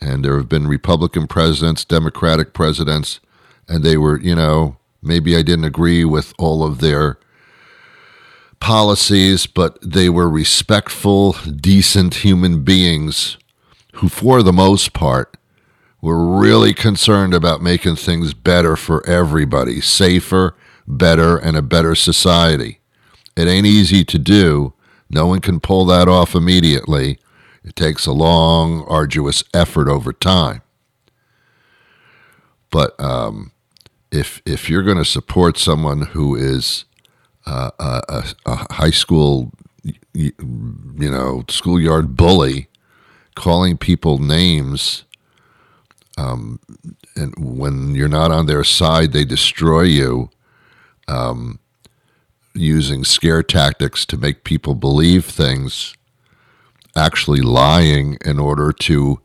and 0.00 0.24
there 0.24 0.38
have 0.38 0.48
been 0.48 0.66
Republican 0.66 1.26
presidents, 1.26 1.84
Democratic 1.84 2.54
presidents, 2.54 3.20
and 3.68 3.84
they 3.84 3.98
were, 3.98 4.18
you 4.18 4.34
know, 4.34 4.78
maybe 5.02 5.36
I 5.36 5.42
didn't 5.42 5.66
agree 5.66 6.06
with 6.06 6.32
all 6.38 6.64
of 6.64 6.78
their 6.78 7.18
policies, 8.58 9.46
but 9.46 9.76
they 9.82 10.08
were 10.08 10.30
respectful, 10.30 11.32
decent 11.32 12.24
human 12.24 12.62
beings 12.62 13.36
who, 13.96 14.08
for 14.08 14.42
the 14.42 14.52
most 14.52 14.94
part, 14.94 15.36
were 16.06 16.38
really 16.38 16.72
concerned 16.72 17.34
about 17.34 17.60
making 17.60 17.96
things 17.96 18.32
better 18.32 18.76
for 18.76 19.04
everybody, 19.08 19.80
safer, 19.80 20.54
better, 20.86 21.36
and 21.36 21.56
a 21.56 21.62
better 21.62 21.96
society. 21.96 22.78
It 23.36 23.48
ain't 23.48 23.66
easy 23.66 24.04
to 24.04 24.16
do. 24.16 24.72
No 25.10 25.26
one 25.26 25.40
can 25.40 25.58
pull 25.58 25.84
that 25.86 26.06
off 26.06 26.36
immediately. 26.36 27.18
It 27.64 27.74
takes 27.74 28.06
a 28.06 28.12
long, 28.12 28.84
arduous 28.88 29.42
effort 29.52 29.88
over 29.88 30.12
time. 30.12 30.62
But 32.70 32.98
um, 33.00 33.50
if 34.12 34.40
if 34.46 34.70
you're 34.70 34.84
going 34.84 34.98
to 34.98 35.04
support 35.04 35.58
someone 35.58 36.02
who 36.02 36.36
is 36.36 36.84
uh, 37.46 37.72
a, 37.80 38.02
a, 38.08 38.24
a 38.46 38.74
high 38.74 38.90
school, 38.92 39.50
you 40.14 40.32
know, 41.10 41.42
schoolyard 41.48 42.16
bully, 42.16 42.68
calling 43.34 43.76
people 43.76 44.18
names, 44.18 45.02
um, 46.16 46.60
and 47.14 47.34
when 47.38 47.94
you're 47.94 48.08
not 48.08 48.30
on 48.30 48.46
their 48.46 48.64
side, 48.64 49.12
they 49.12 49.24
destroy 49.24 49.82
you. 49.82 50.30
Um, 51.08 51.60
using 52.56 53.04
scare 53.04 53.42
tactics 53.42 54.06
to 54.06 54.16
make 54.16 54.44
people 54.44 54.74
believe 54.74 55.24
things, 55.24 55.94
actually 56.96 57.40
lying 57.40 58.16
in 58.24 58.38
order 58.38 58.72
to 58.72 59.20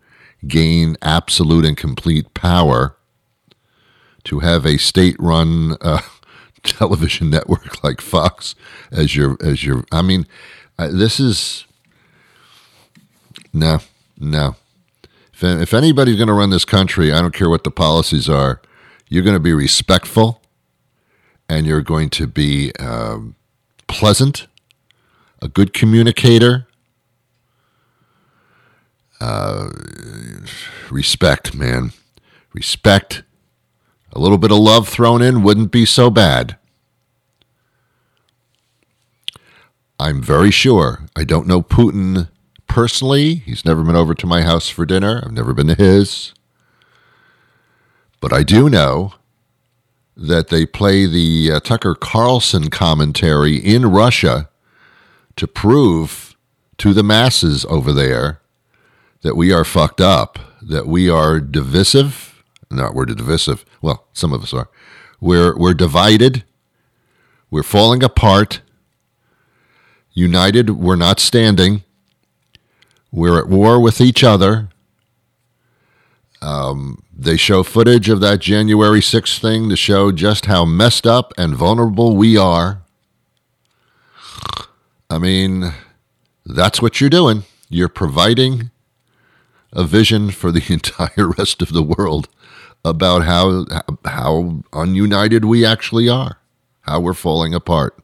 gain 0.47 0.97
absolute 1.01 1.65
and 1.65 1.77
complete 1.77 2.33
power, 2.33 2.97
to 4.23 4.39
have 4.39 4.65
a 4.65 4.77
state-run 4.77 5.77
uh, 5.81 6.01
television 6.63 7.29
network 7.29 7.83
like 7.83 8.01
Fox 8.01 8.53
as 8.91 9.15
your 9.15 9.37
as 9.41 9.63
your. 9.63 9.83
I 9.91 10.01
mean, 10.01 10.27
this 10.77 11.19
is 11.19 11.65
no, 13.53 13.79
no. 14.19 14.55
If, 15.43 15.73
anybody's 15.73 16.17
going 16.17 16.27
to 16.27 16.33
run 16.33 16.49
this 16.49 16.65
country, 16.65 17.11
I 17.11 17.21
don't 17.21 17.33
care 17.33 17.49
what 17.49 17.63
the 17.63 17.71
policies 17.71 18.29
are. 18.29 18.61
You're 19.09 19.23
going 19.23 19.35
to 19.35 19.39
be 19.39 19.53
respectful 19.53 20.41
and 21.49 21.65
you're 21.65 21.81
going 21.81 22.09
to 22.11 22.27
be 22.27 22.71
um, 22.79 23.35
pleasant, 23.87 24.47
a 25.41 25.47
good 25.47 25.73
communicator. 25.73 26.67
Uh, 29.19 29.69
respect, 30.89 31.53
man. 31.53 31.91
Respect. 32.53 33.23
A 34.13 34.19
little 34.19 34.37
bit 34.37 34.51
of 34.51 34.57
love 34.57 34.87
thrown 34.87 35.21
in 35.21 35.43
wouldn't 35.43 35.71
be 35.71 35.85
so 35.85 36.09
bad. 36.09 36.57
I'm 39.99 40.21
very 40.21 40.51
sure. 40.51 41.05
I 41.15 41.23
don't 41.23 41.47
know 41.47 41.61
Putin 41.61 42.29
personally. 42.71 43.35
He's 43.35 43.65
never 43.65 43.83
been 43.83 43.97
over 43.97 44.15
to 44.15 44.25
my 44.25 44.43
house 44.43 44.69
for 44.69 44.85
dinner. 44.85 45.21
I've 45.25 45.33
never 45.33 45.53
been 45.53 45.67
to 45.67 45.75
his. 45.75 46.33
But 48.21 48.31
I 48.31 48.43
do 48.43 48.69
know 48.69 49.15
that 50.15 50.47
they 50.47 50.65
play 50.65 51.05
the 51.05 51.51
uh, 51.51 51.59
Tucker 51.59 51.95
Carlson 51.95 52.69
commentary 52.69 53.57
in 53.57 53.91
Russia 53.91 54.49
to 55.35 55.47
prove 55.47 56.37
to 56.77 56.93
the 56.93 57.03
masses 57.03 57.65
over 57.65 57.91
there 57.91 58.39
that 59.21 59.35
we 59.35 59.51
are 59.51 59.65
fucked 59.65 59.99
up, 59.99 60.39
that 60.61 60.87
we 60.87 61.09
are 61.09 61.41
divisive. 61.41 62.41
Not 62.69 62.95
we're 62.95 63.05
divisive. 63.05 63.65
Well, 63.81 64.07
some 64.13 64.31
of 64.31 64.43
us 64.43 64.53
are. 64.53 64.69
We're 65.19 65.57
we're 65.57 65.73
divided. 65.73 66.45
We're 67.49 67.63
falling 67.63 68.01
apart. 68.01 68.61
United, 70.13 70.71
we're 70.71 70.95
not 70.95 71.19
standing. 71.19 71.83
We're 73.11 73.39
at 73.39 73.49
war 73.49 73.79
with 73.81 73.99
each 73.99 74.23
other. 74.23 74.69
Um, 76.41 77.03
they 77.15 77.37
show 77.37 77.61
footage 77.61 78.09
of 78.09 78.19
that 78.21 78.39
January 78.39 79.01
6th 79.01 79.39
thing 79.39 79.69
to 79.69 79.75
show 79.75 80.11
just 80.11 80.45
how 80.45 80.65
messed 80.65 81.05
up 81.05 81.33
and 81.37 81.55
vulnerable 81.55 82.15
we 82.15 82.37
are. 82.37 82.81
I 85.09 85.17
mean, 85.17 85.73
that's 86.45 86.81
what 86.81 86.99
you're 86.99 87.09
doing. 87.09 87.43
You're 87.69 87.89
providing 87.89 88.71
a 89.73 89.83
vision 89.83 90.31
for 90.31 90.51
the 90.51 90.63
entire 90.73 91.29
rest 91.37 91.61
of 91.61 91.73
the 91.73 91.83
world 91.83 92.27
about 92.83 93.23
how 93.23 93.65
how 94.05 94.63
ununited 94.71 95.45
we 95.45 95.65
actually 95.65 96.09
are, 96.09 96.39
how 96.81 96.99
we're 96.99 97.13
falling 97.13 97.53
apart. 97.53 97.97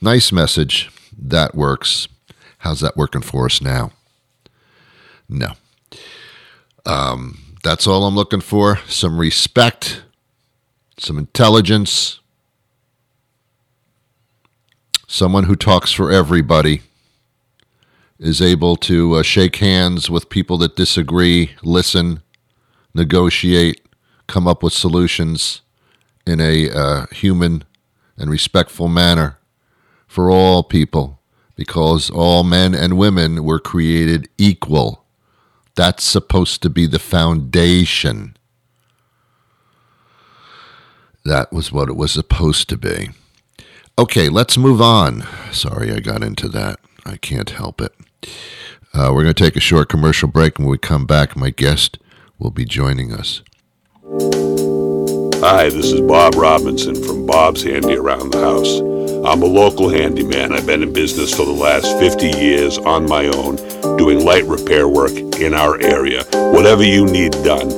Nice 0.00 0.32
message. 0.32 0.90
That 1.16 1.54
works. 1.54 2.08
How's 2.60 2.80
that 2.80 2.96
working 2.96 3.22
for 3.22 3.46
us 3.46 3.60
now? 3.60 3.92
No. 5.28 5.52
Um, 6.84 7.56
that's 7.62 7.86
all 7.86 8.04
I'm 8.04 8.14
looking 8.14 8.40
for. 8.40 8.78
Some 8.86 9.18
respect, 9.18 10.02
some 10.98 11.18
intelligence, 11.18 12.20
someone 15.06 15.44
who 15.44 15.56
talks 15.56 15.90
for 15.92 16.10
everybody, 16.10 16.82
is 18.18 18.42
able 18.42 18.76
to 18.76 19.14
uh, 19.14 19.22
shake 19.22 19.56
hands 19.56 20.10
with 20.10 20.28
people 20.28 20.58
that 20.58 20.76
disagree, 20.76 21.52
listen, 21.62 22.22
negotiate, 22.94 23.86
come 24.26 24.46
up 24.46 24.62
with 24.62 24.74
solutions 24.74 25.62
in 26.26 26.40
a 26.40 26.70
uh, 26.70 27.06
human 27.12 27.64
and 28.18 28.30
respectful 28.30 28.88
manner 28.88 29.38
for 30.06 30.30
all 30.30 30.62
people, 30.62 31.19
because 31.60 32.08
all 32.08 32.42
men 32.42 32.74
and 32.74 32.96
women 32.96 33.44
were 33.44 33.60
created 33.60 34.26
equal. 34.38 35.04
That's 35.74 36.02
supposed 36.02 36.62
to 36.62 36.70
be 36.70 36.86
the 36.86 36.98
foundation. 36.98 38.38
That 41.22 41.52
was 41.52 41.70
what 41.70 41.90
it 41.90 41.96
was 41.96 42.12
supposed 42.12 42.70
to 42.70 42.78
be. 42.78 43.10
Okay, 43.98 44.30
let's 44.30 44.56
move 44.56 44.80
on. 44.80 45.26
Sorry 45.52 45.92
I 45.92 46.00
got 46.00 46.22
into 46.22 46.48
that. 46.48 46.80
I 47.04 47.18
can't 47.18 47.50
help 47.50 47.82
it. 47.82 47.92
Uh, 48.94 49.12
we're 49.12 49.24
going 49.24 49.34
to 49.34 49.44
take 49.44 49.54
a 49.54 49.60
short 49.60 49.90
commercial 49.90 50.28
break. 50.28 50.58
When 50.58 50.66
we 50.66 50.78
come 50.78 51.04
back, 51.04 51.36
my 51.36 51.50
guest 51.50 51.98
will 52.38 52.50
be 52.50 52.64
joining 52.64 53.12
us. 53.12 53.42
Hi, 55.42 55.68
this 55.68 55.92
is 55.92 56.00
Bob 56.00 56.36
Robinson 56.36 56.94
from 57.04 57.26
Bob's 57.26 57.62
Handy 57.62 57.96
Around 57.96 58.32
the 58.32 58.40
House. 58.40 58.99
I'm 59.30 59.42
a 59.42 59.46
local 59.46 59.88
handyman. 59.88 60.52
I've 60.52 60.66
been 60.66 60.82
in 60.82 60.92
business 60.92 61.32
for 61.32 61.46
the 61.46 61.52
last 61.52 61.96
50 62.00 62.30
years 62.40 62.78
on 62.78 63.08
my 63.08 63.26
own, 63.26 63.54
doing 63.96 64.24
light 64.24 64.44
repair 64.44 64.88
work 64.88 65.12
in 65.12 65.54
our 65.54 65.80
area. 65.80 66.24
Whatever 66.52 66.82
you 66.82 67.06
need 67.06 67.30
done 67.44 67.70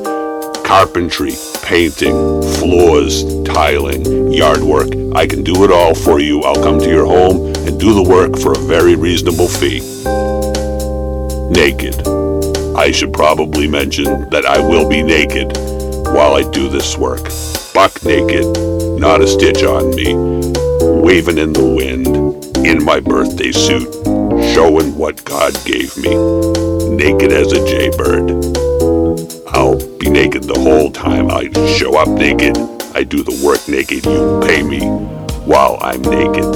carpentry, 0.65 1.35
painting, 1.63 2.41
floors, 2.55 3.23
tiling, 3.45 4.33
yard 4.33 4.63
work 4.63 4.89
I 5.15 5.27
can 5.27 5.45
do 5.45 5.63
it 5.65 5.71
all 5.71 5.95
for 5.95 6.21
you. 6.21 6.41
I'll 6.41 6.55
come 6.55 6.79
to 6.79 6.89
your 6.89 7.05
home 7.05 7.55
and 7.67 7.79
do 7.79 7.93
the 7.93 8.03
work 8.03 8.39
for 8.39 8.53
a 8.53 8.59
very 8.59 8.97
reasonable 8.97 9.47
fee. 9.47 9.81
Naked. 11.51 12.09
I 12.75 12.91
should 12.93 13.13
probably 13.13 13.69
mention 13.69 14.31
that 14.31 14.47
I 14.47 14.59
will 14.59 14.89
be 14.89 15.03
naked 15.03 15.55
while 16.15 16.35
I 16.35 16.51
do 16.51 16.71
this 16.71 16.97
work. 16.97 17.25
Buck 17.75 18.03
naked, 18.05 18.47
not 18.99 19.21
a 19.21 19.29
stitch 19.29 19.63
on 19.65 19.95
me, 19.95 20.32
waving 21.13 21.37
in 21.37 21.53
the 21.53 21.63
wind, 21.63 22.07
in 22.67 22.83
my 22.83 22.99
birthday 22.99 23.53
suit, 23.53 23.93
showing 24.55 24.97
what 24.97 25.23
God 25.27 25.53
gave 25.63 25.95
me, 25.99 26.09
naked 26.89 27.31
as 27.31 27.53
a 27.53 27.63
jaybird. 27.67 28.31
I'll 29.49 29.77
be 29.99 30.09
naked 30.09 30.45
the 30.45 30.59
whole 30.59 30.91
time. 30.91 31.31
I 31.31 31.51
show 31.77 31.99
up 31.99 32.09
naked. 32.09 32.57
I 32.95 33.05
do 33.05 33.23
the 33.23 33.39
work 33.45 33.69
naked. 33.69 34.07
You 34.07 34.41
pay 34.43 34.63
me 34.63 34.87
while 35.45 35.77
I'm 35.83 36.01
naked. 36.01 36.51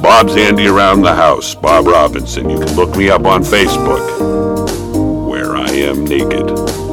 Bob's 0.00 0.36
Handy 0.36 0.68
Around 0.68 1.02
the 1.02 1.12
House, 1.12 1.52
Bob 1.56 1.88
Robinson. 1.88 2.48
You 2.48 2.60
can 2.60 2.76
look 2.76 2.96
me 2.96 3.10
up 3.10 3.24
on 3.24 3.42
Facebook, 3.42 5.28
where 5.28 5.56
I 5.56 5.70
am 5.70 6.04
naked. 6.04 6.85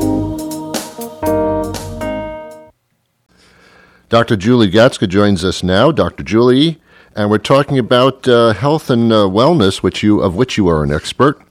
Dr. 4.14 4.36
Julie 4.36 4.70
Gatska 4.70 5.10
joins 5.10 5.44
us 5.44 5.64
now. 5.64 5.92
Dr. 5.92 6.24
Julie, 6.24 6.80
and 7.16 7.32
we're 7.32 7.40
talking 7.40 7.80
about 7.80 8.28
uh, 8.28 8.54
health 8.54 8.92
and 8.92 9.12
uh, 9.12 9.26
wellness, 9.26 9.82
which 9.82 10.04
you 10.04 10.22
of 10.22 10.36
which 10.36 10.56
you 10.56 10.68
are 10.68 10.84
an 10.84 10.94
expert. 10.94 11.42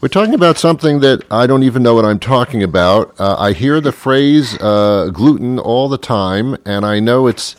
We're 0.00 0.06
talking 0.06 0.32
about 0.32 0.58
something 0.58 1.00
that 1.00 1.24
I 1.28 1.48
don't 1.48 1.64
even 1.64 1.82
know 1.82 1.96
what 1.96 2.04
I'm 2.04 2.20
talking 2.20 2.62
about. 2.62 3.18
Uh, 3.18 3.34
I 3.36 3.52
hear 3.52 3.80
the 3.80 3.90
phrase 3.90 4.56
uh, 4.60 5.10
gluten 5.12 5.58
all 5.58 5.88
the 5.88 5.98
time, 5.98 6.56
and 6.64 6.86
I 6.86 7.00
know 7.00 7.26
it's 7.26 7.56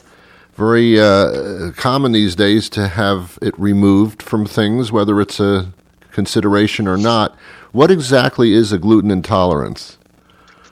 very 0.56 0.98
uh, 0.98 1.74
common 1.74 2.14
these 2.14 2.34
days 2.34 2.70
to 2.70 2.88
have 2.88 3.38
it 3.42 3.60
removed 3.60 4.24
from 4.24 4.46
things, 4.46 4.90
whether 4.90 5.20
it's 5.20 5.42
a 5.42 5.74
consideration 6.14 6.88
or 6.88 6.96
not. 6.96 7.36
What 7.74 7.92
exactly 7.92 8.54
is 8.54 8.72
a 8.72 8.80
gluten 8.80 9.12
intolerance? 9.12 9.99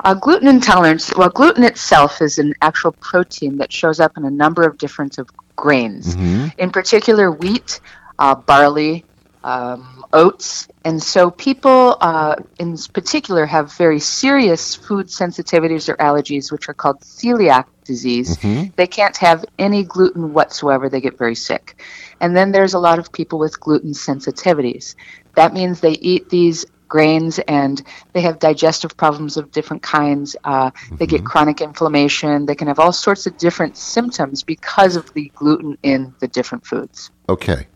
Uh, 0.04 0.14
gluten 0.14 0.48
intolerance, 0.48 1.14
well, 1.16 1.30
gluten 1.30 1.64
itself 1.64 2.22
is 2.22 2.38
an 2.38 2.54
actual 2.62 2.92
protein 2.92 3.58
that 3.58 3.72
shows 3.72 4.00
up 4.00 4.18
in 4.18 4.26
a 4.26 4.32
number 4.32 4.64
of 4.64 4.78
different 4.78 5.18
of 5.18 5.30
grains. 5.56 6.16
In 6.58 6.70
particular, 6.72 7.32
wheat, 7.32 7.80
uh, 8.20 8.36
barley, 8.36 9.06
um, 9.44 10.04
oats. 10.14 10.68
And 10.84 11.02
so 11.02 11.32
people 11.32 11.98
uh, 12.02 12.36
in 12.60 12.78
particular 12.94 13.46
have 13.46 13.74
very 13.74 14.00
serious 14.00 14.76
food 14.76 15.08
sensitivities 15.08 15.90
or 15.90 15.96
allergies, 15.98 16.52
which 16.52 16.70
are 16.70 16.74
called 16.74 17.00
celiac 17.02 17.66
disease. 17.86 18.38
They 18.76 18.88
can't 18.88 19.16
have 19.18 19.46
any 19.58 19.84
gluten 19.84 20.34
whatsoever. 20.34 20.90
They 20.90 21.02
get 21.02 21.18
very 21.18 21.36
sick. 21.36 21.82
And 22.20 22.36
then 22.36 22.52
there's 22.52 22.74
a 22.74 22.80
lot 22.80 23.00
of 23.00 23.12
people 23.12 23.40
with 23.40 23.60
gluten 23.60 23.92
sensitivities. 23.92 24.96
That 25.36 25.54
means 25.54 25.80
they 25.80 25.92
eat 25.92 26.30
these 26.30 26.66
grains 26.88 27.40
and 27.48 27.82
they 28.14 28.22
have 28.22 28.40
digestive 28.40 28.96
problems 28.98 29.38
of 29.38 29.52
different 29.52 29.84
kinds. 29.84 30.36
Uh, 30.44 30.72
They 30.98 31.06
get 31.06 31.24
chronic 31.26 31.62
inflammation. 31.62 32.46
They 32.46 32.56
can 32.56 32.68
have 32.68 32.80
all 32.80 32.94
sorts 32.94 33.28
of 33.28 33.38
different 33.38 33.78
symptoms 33.78 34.44
because 34.44 34.96
of 34.96 35.14
the 35.14 35.32
gluten 35.36 35.78
in 35.84 36.14
the 36.20 36.28
different 36.28 36.66
foods. 36.66 37.12
Okay. 37.30 37.68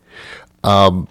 Um, 0.64 1.08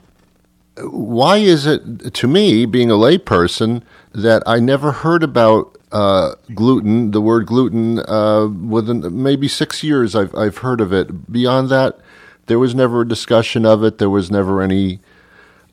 why 0.77 1.37
is 1.37 1.65
it, 1.65 2.13
to 2.13 2.27
me, 2.27 2.65
being 2.65 2.89
a 2.89 2.95
layperson, 2.95 3.83
that 4.13 4.43
I 4.45 4.59
never 4.59 4.91
heard 4.91 5.23
about 5.23 5.77
uh, 5.91 6.35
gluten, 6.53 7.11
the 7.11 7.21
word 7.21 7.45
gluten, 7.45 7.99
uh, 7.99 8.47
within 8.47 9.21
maybe 9.21 9.47
six 9.47 9.83
years 9.83 10.15
I've, 10.15 10.33
I've 10.35 10.59
heard 10.59 10.81
of 10.81 10.93
it. 10.93 11.31
Beyond 11.31 11.69
that, 11.69 11.99
there 12.47 12.59
was 12.59 12.73
never 12.73 13.01
a 13.01 13.07
discussion 13.07 13.65
of 13.65 13.83
it. 13.83 13.97
There 13.97 14.09
was 14.09 14.31
never 14.31 14.61
any. 14.61 14.99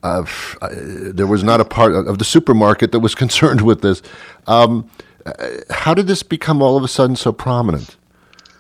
Uh, 0.03 0.25
uh, 0.63 0.69
there 0.73 1.27
was 1.27 1.43
not 1.43 1.61
a 1.61 1.65
part 1.65 1.95
of 1.95 2.19
the 2.19 2.25
supermarket 2.25 2.93
that 2.93 3.01
was 3.01 3.15
concerned 3.25 3.61
with 3.61 3.83
this. 3.83 4.03
Um, 4.47 4.89
uh, 5.27 5.33
how 5.71 5.95
did 5.95 6.07
this 6.07 6.23
become 6.23 6.63
all 6.63 6.77
of 6.77 6.85
a 6.85 6.89
sudden 6.89 7.17
so 7.17 7.33
prominent? 7.33 7.97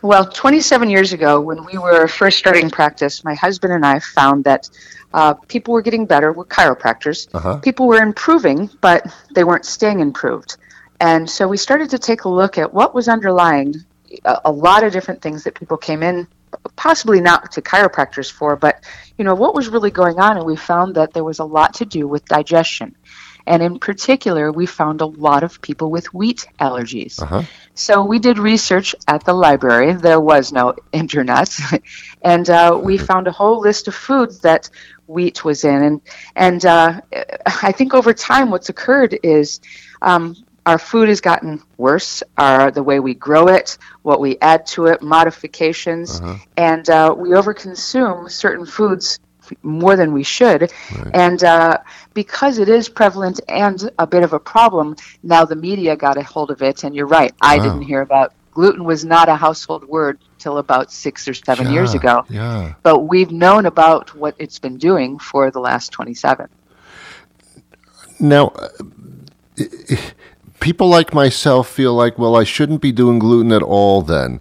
Well, 0.02 0.28
27 0.28 0.90
years 0.90 1.12
ago, 1.12 1.40
when 1.40 1.64
we 1.64 1.76
were 1.76 2.06
first 2.06 2.38
starting 2.38 2.70
practice, 2.70 3.24
my 3.24 3.34
husband 3.34 3.72
and 3.72 3.84
I 3.84 3.98
found 3.98 4.44
that 4.44 4.70
uh, 5.12 5.34
people 5.34 5.74
were 5.74 5.82
getting 5.82 6.06
better. 6.06 6.32
We're 6.32 6.44
chiropractors. 6.44 7.62
People 7.62 7.88
were 7.88 8.00
improving, 8.00 8.70
but 8.80 9.06
they 9.34 9.42
weren't 9.42 9.64
staying 9.64 9.98
improved. 9.98 10.56
And 11.00 11.28
so 11.28 11.48
we 11.48 11.56
started 11.56 11.90
to 11.90 11.98
take 11.98 12.24
a 12.24 12.28
look 12.28 12.58
at 12.58 12.72
what 12.72 12.94
was 12.94 13.08
underlying 13.08 13.74
a, 14.24 14.40
a 14.46 14.52
lot 14.52 14.84
of 14.84 14.92
different 14.92 15.22
things 15.22 15.44
that 15.44 15.54
people 15.54 15.76
came 15.76 16.02
in, 16.02 16.26
possibly 16.76 17.20
not 17.20 17.52
to 17.52 17.62
chiropractors 17.62 18.30
for, 18.30 18.56
but 18.56 18.84
you 19.16 19.24
know 19.24 19.34
what 19.34 19.54
was 19.54 19.68
really 19.68 19.90
going 19.90 20.18
on. 20.18 20.36
And 20.36 20.46
we 20.46 20.56
found 20.56 20.94
that 20.94 21.12
there 21.12 21.24
was 21.24 21.38
a 21.38 21.44
lot 21.44 21.74
to 21.74 21.84
do 21.84 22.06
with 22.06 22.24
digestion. 22.24 22.94
And 23.46 23.62
in 23.62 23.78
particular, 23.78 24.52
we 24.52 24.66
found 24.66 25.00
a 25.00 25.06
lot 25.06 25.42
of 25.42 25.62
people 25.62 25.90
with 25.90 26.12
wheat 26.12 26.46
allergies. 26.60 27.18
So 27.74 28.04
we 28.04 28.18
did 28.18 28.38
research 28.38 28.94
at 29.06 29.24
the 29.24 29.32
library. 29.32 29.94
There 29.94 30.20
was 30.20 30.52
no 30.52 30.74
internet, 30.92 31.56
and 32.22 32.48
uh, 32.50 32.78
we 32.82 32.98
found 32.98 33.26
a 33.26 33.32
whole 33.32 33.60
list 33.60 33.88
of 33.88 33.94
foods 33.94 34.40
that 34.40 34.68
wheat 35.06 35.44
was 35.44 35.64
in. 35.64 35.82
And 35.82 36.00
and 36.36 36.66
uh, 36.66 37.00
I 37.46 37.72
think 37.72 37.94
over 37.94 38.12
time, 38.12 38.50
what's 38.50 38.68
occurred 38.68 39.18
is 39.22 39.60
um, 40.02 40.36
our 40.68 40.78
food 40.78 41.08
has 41.08 41.22
gotten 41.22 41.62
worse. 41.78 42.22
Our 42.36 42.70
the 42.70 42.82
way 42.82 43.00
we 43.00 43.14
grow 43.14 43.48
it, 43.48 43.78
what 44.02 44.20
we 44.20 44.36
add 44.42 44.66
to 44.74 44.86
it, 44.86 45.00
modifications, 45.00 46.20
and 46.58 46.88
uh, 46.90 47.14
we 47.16 47.30
overconsume 47.30 48.30
certain 48.30 48.66
foods 48.66 49.18
more 49.62 49.96
than 49.96 50.12
we 50.12 50.22
should. 50.22 50.70
And 51.14 51.42
uh, 51.42 51.78
because 52.12 52.58
it 52.58 52.68
is 52.68 52.86
prevalent 52.86 53.40
and 53.48 53.90
a 53.98 54.06
bit 54.06 54.22
of 54.22 54.34
a 54.34 54.38
problem, 54.38 54.94
now 55.22 55.46
the 55.46 55.56
media 55.56 55.96
got 55.96 56.18
a 56.18 56.22
hold 56.22 56.50
of 56.50 56.60
it. 56.60 56.84
And 56.84 56.94
you're 56.94 57.06
right, 57.06 57.32
I 57.40 57.56
Wow. 57.56 57.62
didn't 57.64 57.82
hear 57.82 58.02
about 58.02 58.34
gluten 58.52 58.84
was 58.84 59.06
not 59.06 59.30
a 59.30 59.36
household 59.36 59.84
word 59.88 60.18
till 60.38 60.58
about 60.58 60.92
six 60.92 61.26
or 61.26 61.32
seven 61.32 61.72
years 61.72 61.94
ago. 61.94 62.26
Yeah. 62.28 62.74
But 62.82 63.06
we've 63.12 63.30
known 63.32 63.64
about 63.64 64.14
what 64.14 64.34
it's 64.38 64.58
been 64.58 64.76
doing 64.76 65.18
for 65.18 65.50
the 65.50 65.60
last 65.60 65.92
27. 65.92 66.48
Now, 68.20 68.48
uh, 68.48 68.68
people 70.60 70.88
like 70.88 71.14
myself 71.14 71.68
feel 71.68 71.94
like, 71.94 72.18
well, 72.18 72.36
I 72.36 72.44
shouldn't 72.44 72.80
be 72.80 72.92
doing 72.92 73.18
gluten 73.18 73.52
at 73.52 73.62
all 73.62 74.02
then, 74.02 74.40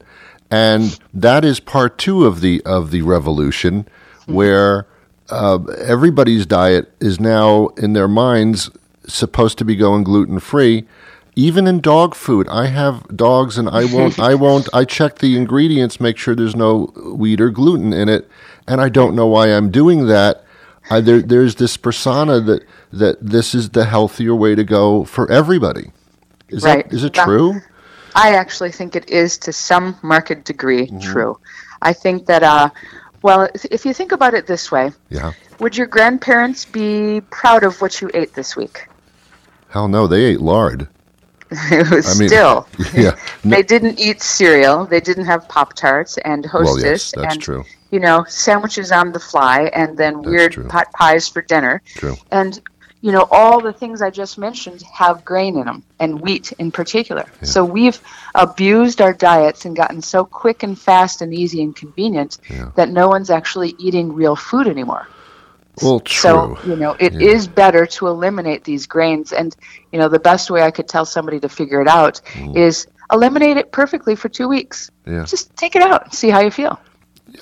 and 0.50 1.00
that 1.14 1.44
is 1.44 1.60
part 1.60 1.98
two 1.98 2.26
of 2.26 2.42
the 2.42 2.62
of 2.66 2.92
the 2.92 3.02
revolution, 3.02 3.88
where 4.26 4.88
uh, 5.30 5.60
everybody's 5.86 6.46
diet 6.46 6.92
is 7.00 7.20
now 7.20 7.68
in 7.78 7.94
their 7.94 8.08
minds 8.08 8.70
supposed 9.06 9.58
to 9.58 9.66
be 9.66 9.76
going 9.76 10.04
gluten 10.04 10.40
free. 10.40 10.86
Even 11.36 11.68
in 11.68 11.82
dog 11.82 12.16
food, 12.16 12.48
I 12.50 12.66
have 12.66 13.16
dogs, 13.16 13.58
and 13.58 13.70
I 13.70 13.86
won't. 13.86 14.20
I 14.20 14.34
won't. 14.46 14.68
I 14.74 14.86
check 14.86 15.20
the 15.20 15.36
ingredients, 15.38 16.00
make 16.00 16.18
sure 16.18 16.36
there's 16.36 16.56
no 16.56 16.86
wheat 17.16 17.40
or 17.42 17.50
gluten 17.50 17.94
in 17.94 18.10
it, 18.10 18.28
and 18.68 18.82
I 18.82 18.90
don't 18.90 19.16
know 19.16 19.28
why 19.28 19.48
I'm 19.48 19.70
doing 19.70 20.08
that. 20.08 20.44
I, 20.90 21.02
there, 21.02 21.22
there's 21.22 21.56
this 21.56 21.78
persona 21.78 22.40
that 22.42 22.64
that 22.92 23.18
this 23.22 23.54
is 23.54 23.70
the 23.70 23.86
healthier 23.86 24.34
way 24.34 24.56
to 24.56 24.64
go 24.64 25.04
for 25.04 25.30
everybody. 25.32 25.92
Is 26.50 26.64
Right. 26.64 26.88
that 26.90 26.96
is 26.96 27.04
it 27.04 27.14
true? 27.14 27.62
I 28.16 28.36
actually 28.36 28.72
think 28.72 28.96
it 28.96 29.10
is 29.10 29.38
to 29.40 29.54
some 29.54 29.96
marked 30.02 30.44
degree 30.44 30.88
Mm-hmm. 30.88 31.00
true. 31.12 31.38
I 31.82 31.94
think 31.94 32.26
that, 32.26 32.42
uh, 32.44 32.70
well, 33.22 33.48
if- 33.72 33.86
you 33.86 33.94
think 33.94 34.12
about 34.12 34.34
it 34.34 34.48
this 34.48 34.72
way, 34.72 34.92
Yeah. 35.10 35.34
would 35.60 35.78
your 35.78 35.88
grandparents 35.88 36.66
be 36.66 37.22
proud 37.30 37.64
of 37.64 37.80
what 37.82 38.02
you 38.02 38.10
ate 38.14 38.34
this 38.34 38.56
week? 38.56 38.88
Hell 39.70 39.88
no, 39.88 40.08
they 40.08 40.24
ate 40.24 40.42
lard. 40.42 40.88
it 41.52 41.90
was 41.92 42.10
I 42.16 42.20
mean, 42.20 42.30
still. 42.30 42.68
yeah. 42.94 43.12
No- 43.44 43.56
They 43.56 43.64
didn't 43.64 44.00
eat 44.00 44.22
cereal. 44.22 44.86
They 44.86 45.00
didn't 45.00 45.26
have 45.26 45.48
Pop 45.48 45.74
Tarts 45.74 46.18
and 46.26 46.46
Hostess 46.46 46.84
Well, 46.84 46.92
yes, 46.92 47.12
that's 47.16 47.34
and 47.36 47.42
true. 47.42 47.64
you 47.92 48.00
know 48.00 48.26
sandwiches 48.28 48.92
on 48.92 49.12
the 49.12 49.20
fly 49.20 49.70
and 49.74 49.98
then 49.98 50.22
weird 50.22 50.54
true. 50.54 50.64
pot 50.68 50.88
pies 50.94 51.28
for 51.28 51.42
dinner. 51.42 51.82
True. 51.96 52.16
And 52.32 52.60
you 53.08 53.14
know 53.14 53.26
all 53.32 53.62
the 53.62 53.72
things 53.72 54.02
I 54.02 54.10
just 54.10 54.38
mentioned 54.38 54.82
have 54.94 55.24
grain 55.24 55.58
in 55.58 55.64
them 55.66 55.82
and 55.98 56.20
wheat 56.20 56.52
in 56.60 56.72
particular. 56.72 57.26
So 57.42 57.64
we've 57.64 58.02
abused 58.36 59.00
our 59.00 59.14
diets 59.14 59.64
and 59.64 59.78
gotten 59.78 60.02
so 60.02 60.26
quick 60.26 60.62
and 60.62 60.78
fast 60.78 61.22
and 61.22 61.34
easy 61.34 61.62
and 61.64 61.74
convenient 61.74 62.40
that 62.76 62.90
no 62.90 63.08
one's 63.08 63.30
actually 63.30 63.76
eating 63.80 64.12
real 64.12 64.36
food 64.36 64.68
anymore. 64.68 65.08
Well, 65.82 66.02
true. 66.02 66.20
So, 66.20 66.58
you 66.66 66.76
know, 66.76 66.98
it 67.00 67.22
is 67.22 67.46
Yeah. 67.46 67.52
better 67.54 67.86
to 67.86 68.08
eliminate 68.08 68.66
these 68.66 68.86
grains. 68.88 69.32
And, 69.32 69.56
you 69.94 70.00
know, 70.00 70.10
the 70.10 70.20
best 70.20 70.52
way 70.52 70.64
I 70.64 70.72
could 70.72 70.90
tell 70.90 71.06
somebody 71.06 71.40
to 71.40 71.48
figure 71.48 71.80
it 71.80 71.88
out 71.88 72.20
is 72.56 72.88
eliminate 73.14 73.56
it 73.56 73.72
perfectly 73.72 74.16
for 74.18 74.28
two 74.28 74.50
weeks. 74.50 74.92
Mm. 75.08 75.14
Yeah. 75.14 75.24
Just 75.24 75.56
take 75.56 75.78
it 75.78 75.82
out 75.82 76.04
and 76.04 76.14
see 76.14 76.30
how 76.30 76.42
you 76.42 76.52
feel. 76.52 76.78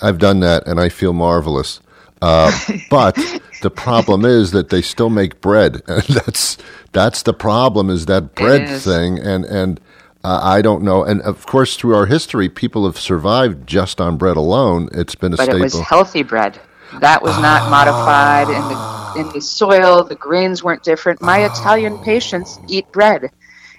I've 0.04 0.19
done 0.19 0.41
that, 0.41 0.67
and 0.67 0.80
I 0.80 0.89
feel 0.89 1.13
marvelous. 1.13 1.80
Uh, 2.21 2.51
but 2.89 3.17
the 3.65 3.71
problem 3.71 4.25
is 4.25 4.51
that 4.51 4.69
they 4.69 4.84
still 4.84 5.10
make 5.10 5.41
bread, 5.41 5.82
and 5.88 6.04
that's 6.19 6.58
that's 6.93 7.23
the 7.23 7.34
problem. 7.34 7.89
Is 7.89 8.06
that 8.06 8.36
bread 8.36 8.69
is. 8.69 8.86
thing? 8.86 9.17
And 9.19 9.43
and 9.45 9.80
uh, 10.23 10.39
I 10.43 10.62
don't 10.62 10.84
know. 10.84 11.04
And 11.04 11.21
of 11.23 11.47
course, 11.47 11.75
through 11.75 11.95
our 11.95 12.06
history, 12.06 12.47
people 12.47 12.86
have 12.86 12.99
survived 12.99 13.65
just 13.67 13.99
on 13.99 14.17
bread 14.17 14.38
alone. 14.38 14.89
It's 14.93 15.15
been 15.15 15.34
a 15.34 15.38
But 15.38 15.45
staple. 15.45 15.62
it 15.62 15.63
was 15.63 15.80
healthy 15.80 16.23
bread. 16.23 16.60
That 17.01 17.23
was 17.23 17.36
not 17.39 17.71
modified 17.71 18.49
in 18.49 18.62
the 18.69 19.21
in 19.30 19.34
the 19.34 19.41
soil. 19.41 20.04
The 20.04 20.15
grains 20.15 20.63
weren't 20.63 20.84
different. 20.84 21.21
My 21.23 21.43
Italian 21.45 21.97
patients 21.99 22.60
eat 22.67 22.91
bread, 22.91 23.32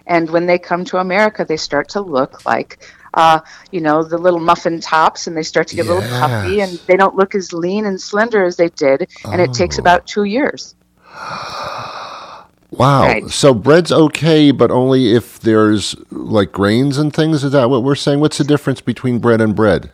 and 0.06 0.28
when 0.30 0.46
they 0.46 0.58
come 0.58 0.84
to 0.86 0.98
America, 0.98 1.44
they 1.44 1.56
start 1.58 1.90
to 1.90 2.00
look 2.00 2.44
like, 2.44 2.84
uh, 3.16 3.40
you 3.72 3.80
know, 3.80 4.04
the 4.04 4.18
little 4.18 4.40
muffin 4.40 4.80
tops, 4.80 5.26
and 5.26 5.36
they 5.36 5.42
start 5.42 5.66
to 5.68 5.76
get 5.76 5.86
a 5.86 5.94
little 5.94 6.08
puffy, 6.20 6.60
and 6.60 6.78
they 6.86 6.96
don't 6.96 7.16
look 7.16 7.34
as 7.34 7.52
lean 7.52 7.84
and 7.86 8.00
slender 8.00 8.44
as 8.44 8.56
they 8.56 8.68
did. 8.68 9.08
And 9.24 9.40
it 9.40 9.50
Oh. 9.50 9.52
takes 9.52 9.78
about 9.78 10.06
two 10.06 10.24
years. 10.24 10.74
Wow. 12.72 13.02
Right. 13.04 13.30
So 13.30 13.54
bread's 13.54 13.92
okay, 13.92 14.50
but 14.50 14.70
only 14.70 15.14
if 15.14 15.38
there's 15.40 15.94
like 16.10 16.52
grains 16.52 16.98
and 16.98 17.12
things. 17.12 17.42
Is 17.44 17.52
that 17.52 17.70
what 17.70 17.82
we're 17.84 17.94
saying? 17.94 18.20
What's 18.20 18.38
the 18.38 18.44
difference 18.44 18.80
between 18.80 19.18
bread 19.18 19.40
and 19.40 19.54
bread? 19.54 19.90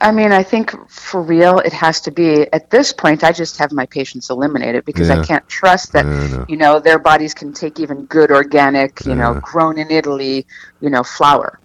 I 0.00 0.12
mean, 0.12 0.32
I 0.32 0.42
think 0.42 0.74
for 0.88 1.20
real, 1.20 1.58
it 1.58 1.72
has 1.74 2.00
to 2.02 2.10
be 2.10 2.50
at 2.52 2.70
this 2.70 2.92
point. 2.92 3.22
I 3.22 3.32
just 3.32 3.58
have 3.58 3.70
my 3.70 3.84
patients 3.86 4.30
eliminate 4.30 4.74
it 4.74 4.84
because 4.86 5.08
Yeah. 5.08 5.20
I 5.20 5.24
can't 5.24 5.46
trust 5.48 5.92
that 5.92 6.06
know. 6.06 6.46
you 6.48 6.56
know 6.56 6.80
their 6.80 6.98
bodies 6.98 7.34
can 7.34 7.52
take 7.52 7.78
even 7.78 8.06
good 8.06 8.30
organic, 8.30 9.04
you 9.04 9.14
know, 9.14 9.34
grown 9.34 9.78
in 9.78 9.90
Italy, 9.90 10.46
you 10.80 10.88
know, 10.90 11.02
flour. 11.02 11.60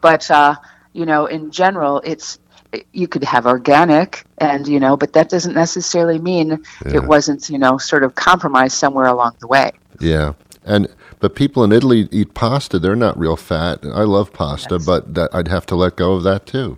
But 0.00 0.30
uh, 0.30 0.56
you 0.92 1.06
know, 1.06 1.26
in 1.26 1.50
general, 1.50 2.00
it's 2.04 2.38
you 2.92 3.08
could 3.08 3.24
have 3.24 3.46
organic, 3.46 4.24
and 4.38 4.66
you 4.66 4.80
know, 4.80 4.96
but 4.96 5.12
that 5.14 5.28
doesn't 5.28 5.54
necessarily 5.54 6.18
mean 6.18 6.64
it 6.84 7.04
wasn't 7.04 7.48
you 7.48 7.58
know 7.58 7.78
sort 7.78 8.02
of 8.02 8.14
compromised 8.14 8.76
somewhere 8.76 9.06
along 9.06 9.36
the 9.40 9.46
way. 9.46 9.70
Yeah. 10.00 10.34
And 10.64 10.88
but 11.20 11.34
people 11.34 11.64
in 11.64 11.72
Italy 11.72 12.08
eat 12.10 12.34
pasta. 12.34 12.78
They're 12.78 12.96
not 12.96 13.18
real 13.18 13.36
fat. 13.36 13.80
I 13.84 14.02
love 14.02 14.32
pasta, 14.32 14.78
but 14.78 15.14
that, 15.14 15.30
I'd 15.32 15.48
have 15.48 15.64
to 15.66 15.76
let 15.76 15.96
go 15.96 16.12
of 16.12 16.24
that 16.24 16.44
too. 16.44 16.76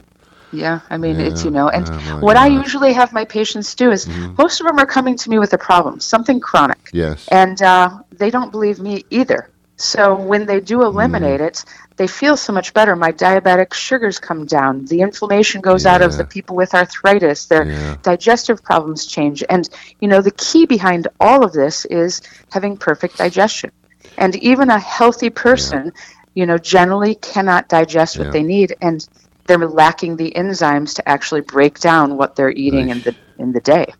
Yeah, 0.52 0.80
I 0.90 0.96
mean, 0.98 1.20
it's, 1.20 1.44
you 1.44 1.50
know, 1.50 1.68
and 1.68 1.88
what 2.22 2.36
I 2.36 2.48
God. 2.48 2.52
Mm-hmm. 2.54 2.62
usually 2.62 2.92
have 2.92 3.12
my 3.12 3.24
patients 3.24 3.74
do 3.74 3.90
is 3.92 4.06
most 4.36 4.60
of 4.60 4.66
them 4.66 4.78
are 4.78 4.86
coming 4.86 5.16
to 5.18 5.30
me 5.30 5.38
with 5.38 5.52
a 5.52 5.58
problem, 5.58 6.00
something 6.00 6.40
chronic. 6.40 6.90
Yes. 6.92 7.28
And 7.28 7.60
uh, 7.62 8.00
they 8.10 8.30
don't 8.30 8.50
believe 8.50 8.80
me 8.80 9.04
either. 9.10 9.48
So 9.76 10.14
when 10.14 10.44
they 10.44 10.60
do 10.60 10.82
eliminate 10.82 11.40
Mm. 11.40 11.46
it, 11.48 11.64
they 11.96 12.06
feel 12.06 12.36
so 12.36 12.52
much 12.52 12.74
better. 12.74 12.94
My 12.96 13.12
diabetic 13.12 13.72
sugars 13.72 14.18
come 14.18 14.44
down. 14.44 14.84
The 14.86 15.00
inflammation 15.00 15.60
goes 15.62 15.86
out 15.86 16.02
of 16.02 16.16
the 16.18 16.24
people 16.24 16.54
with 16.56 16.74
arthritis. 16.74 17.46
Their 17.46 17.64
Yeah. 17.66 17.96
digestive 18.02 18.62
problems 18.62 19.06
change. 19.06 19.42
And, 19.48 19.66
you 20.00 20.08
know, 20.08 20.20
the 20.20 20.32
key 20.32 20.66
behind 20.66 21.08
all 21.18 21.44
of 21.44 21.52
this 21.52 21.84
is 21.86 22.20
having 22.50 22.76
perfect 22.76 23.16
digestion. 23.18 23.70
And 24.18 24.36
even 24.36 24.68
a 24.68 24.78
healthy 24.78 25.30
person, 25.30 25.92
you 26.34 26.44
know, 26.44 26.58
generally 26.58 27.14
cannot 27.14 27.68
digest 27.68 28.18
what 28.18 28.26
Yeah. 28.26 28.32
they 28.32 28.42
need. 28.42 28.76
And 28.82 29.06
they're 29.50 29.66
lacking 29.66 30.16
the 30.16 30.32
enzymes 30.36 30.94
to 30.94 31.08
actually 31.08 31.40
break 31.40 31.80
down 31.80 32.16
what 32.16 32.36
they're 32.36 32.52
eating 32.52 32.90
in 32.90 33.00
the 33.00 33.16
in 33.38 33.52
the 33.52 33.60
day. 33.60 33.92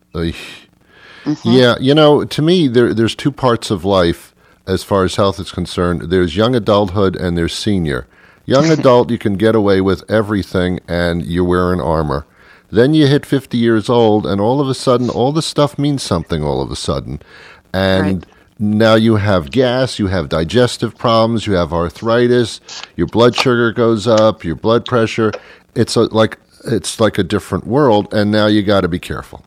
Mm-hmm. 1.25 1.49
Yeah, 1.51 1.75
you 1.79 1.93
know, 1.93 2.23
to 2.23 2.41
me, 2.41 2.67
there, 2.67 2.93
there's 2.93 3.15
two 3.15 3.31
parts 3.31 3.69
of 3.69 3.83
life 3.83 4.33
as 4.65 4.83
far 4.83 5.03
as 5.03 5.17
health 5.17 5.39
is 5.39 5.51
concerned. 5.51 6.03
There's 6.03 6.37
young 6.37 6.55
adulthood 6.55 7.15
and 7.15 7.37
there's 7.37 7.53
senior. 7.53 8.07
Young 8.45 8.71
adult, 8.77 9.11
you 9.11 9.17
can 9.17 9.35
get 9.35 9.53
away 9.53 9.81
with 9.81 10.09
everything 10.09 10.79
and 10.87 11.23
you're 11.25 11.43
wearing 11.43 11.81
armor. 11.81 12.25
Then 12.71 12.93
you 12.93 13.05
hit 13.07 13.25
50 13.25 13.57
years 13.57 13.89
old, 13.89 14.25
and 14.25 14.39
all 14.39 14.61
of 14.61 14.69
a 14.69 14.73
sudden, 14.73 15.09
all 15.09 15.33
the 15.33 15.41
stuff 15.41 15.77
means 15.77 16.01
something 16.01 16.41
all 16.41 16.61
of 16.61 16.71
a 16.71 16.77
sudden. 16.77 17.21
And 17.73 18.25
now 18.61 18.93
you 18.93 19.15
have 19.15 19.51
gas, 19.51 19.97
you 19.97 20.07
have 20.07 20.29
digestive 20.29 20.95
problems, 20.97 21.47
you 21.47 21.53
have 21.53 21.73
arthritis, 21.73 22.61
your 22.95 23.07
blood 23.07 23.35
sugar 23.35 23.71
goes 23.71 24.07
up, 24.07 24.43
your 24.43 24.55
blood 24.55 24.85
pressure. 24.85 25.31
It's 25.75 25.95
a, 25.95 26.01
like 26.01 26.37
it's 26.65 26.99
like 26.99 27.17
a 27.17 27.23
different 27.23 27.65
world, 27.65 28.13
and 28.13 28.31
now 28.31 28.45
you 28.45 28.61
got 28.61 28.81
to 28.81 28.87
be 28.87 28.99
careful. 28.99 29.43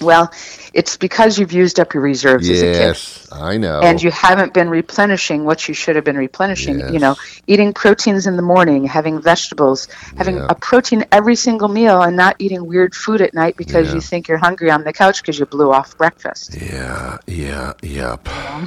Well, 0.00 0.32
it's 0.72 0.96
because 0.96 1.38
you've 1.38 1.52
used 1.52 1.78
up 1.80 1.94
your 1.94 2.02
reserves 2.02 2.48
as 2.50 2.60
a 2.62 2.64
kid. 2.64 2.76
Yes, 2.76 3.28
I 3.32 3.56
know. 3.58 3.80
and 3.80 4.02
you 4.02 4.10
haven't 4.10 4.52
been 4.54 4.68
replenishing 4.68 5.44
what 5.44 5.66
you 5.68 5.74
should 5.74 5.96
have 5.96 6.04
been 6.04 6.16
replenishing. 6.16 6.80
Yes. 6.80 6.92
You 6.92 6.98
know, 6.98 7.16
eating 7.46 7.72
proteins 7.72 8.26
in 8.26 8.36
the 8.36 8.42
morning, 8.42 8.84
having 8.84 9.20
vegetables, 9.20 9.88
having 10.16 10.36
Yeah. 10.36 10.46
a 10.48 10.54
protein 10.54 11.04
every 11.12 11.36
single 11.36 11.68
meal, 11.68 12.02
and 12.02 12.16
not 12.16 12.36
eating 12.38 12.66
weird 12.66 12.94
food 12.94 13.20
at 13.20 13.34
night 13.34 13.56
because 13.56 13.88
Yeah. 13.88 13.94
you 13.94 14.00
think 14.00 14.28
you're 14.28 14.38
hungry 14.38 14.70
on 14.70 14.84
the 14.84 14.92
couch 14.92 15.22
because 15.22 15.38
you 15.38 15.46
blew 15.46 15.72
off 15.72 15.96
breakfast. 15.96 16.56
Yeah, 16.60 17.18
yeah, 17.26 17.72
yep. 17.82 18.28
All 18.28 18.60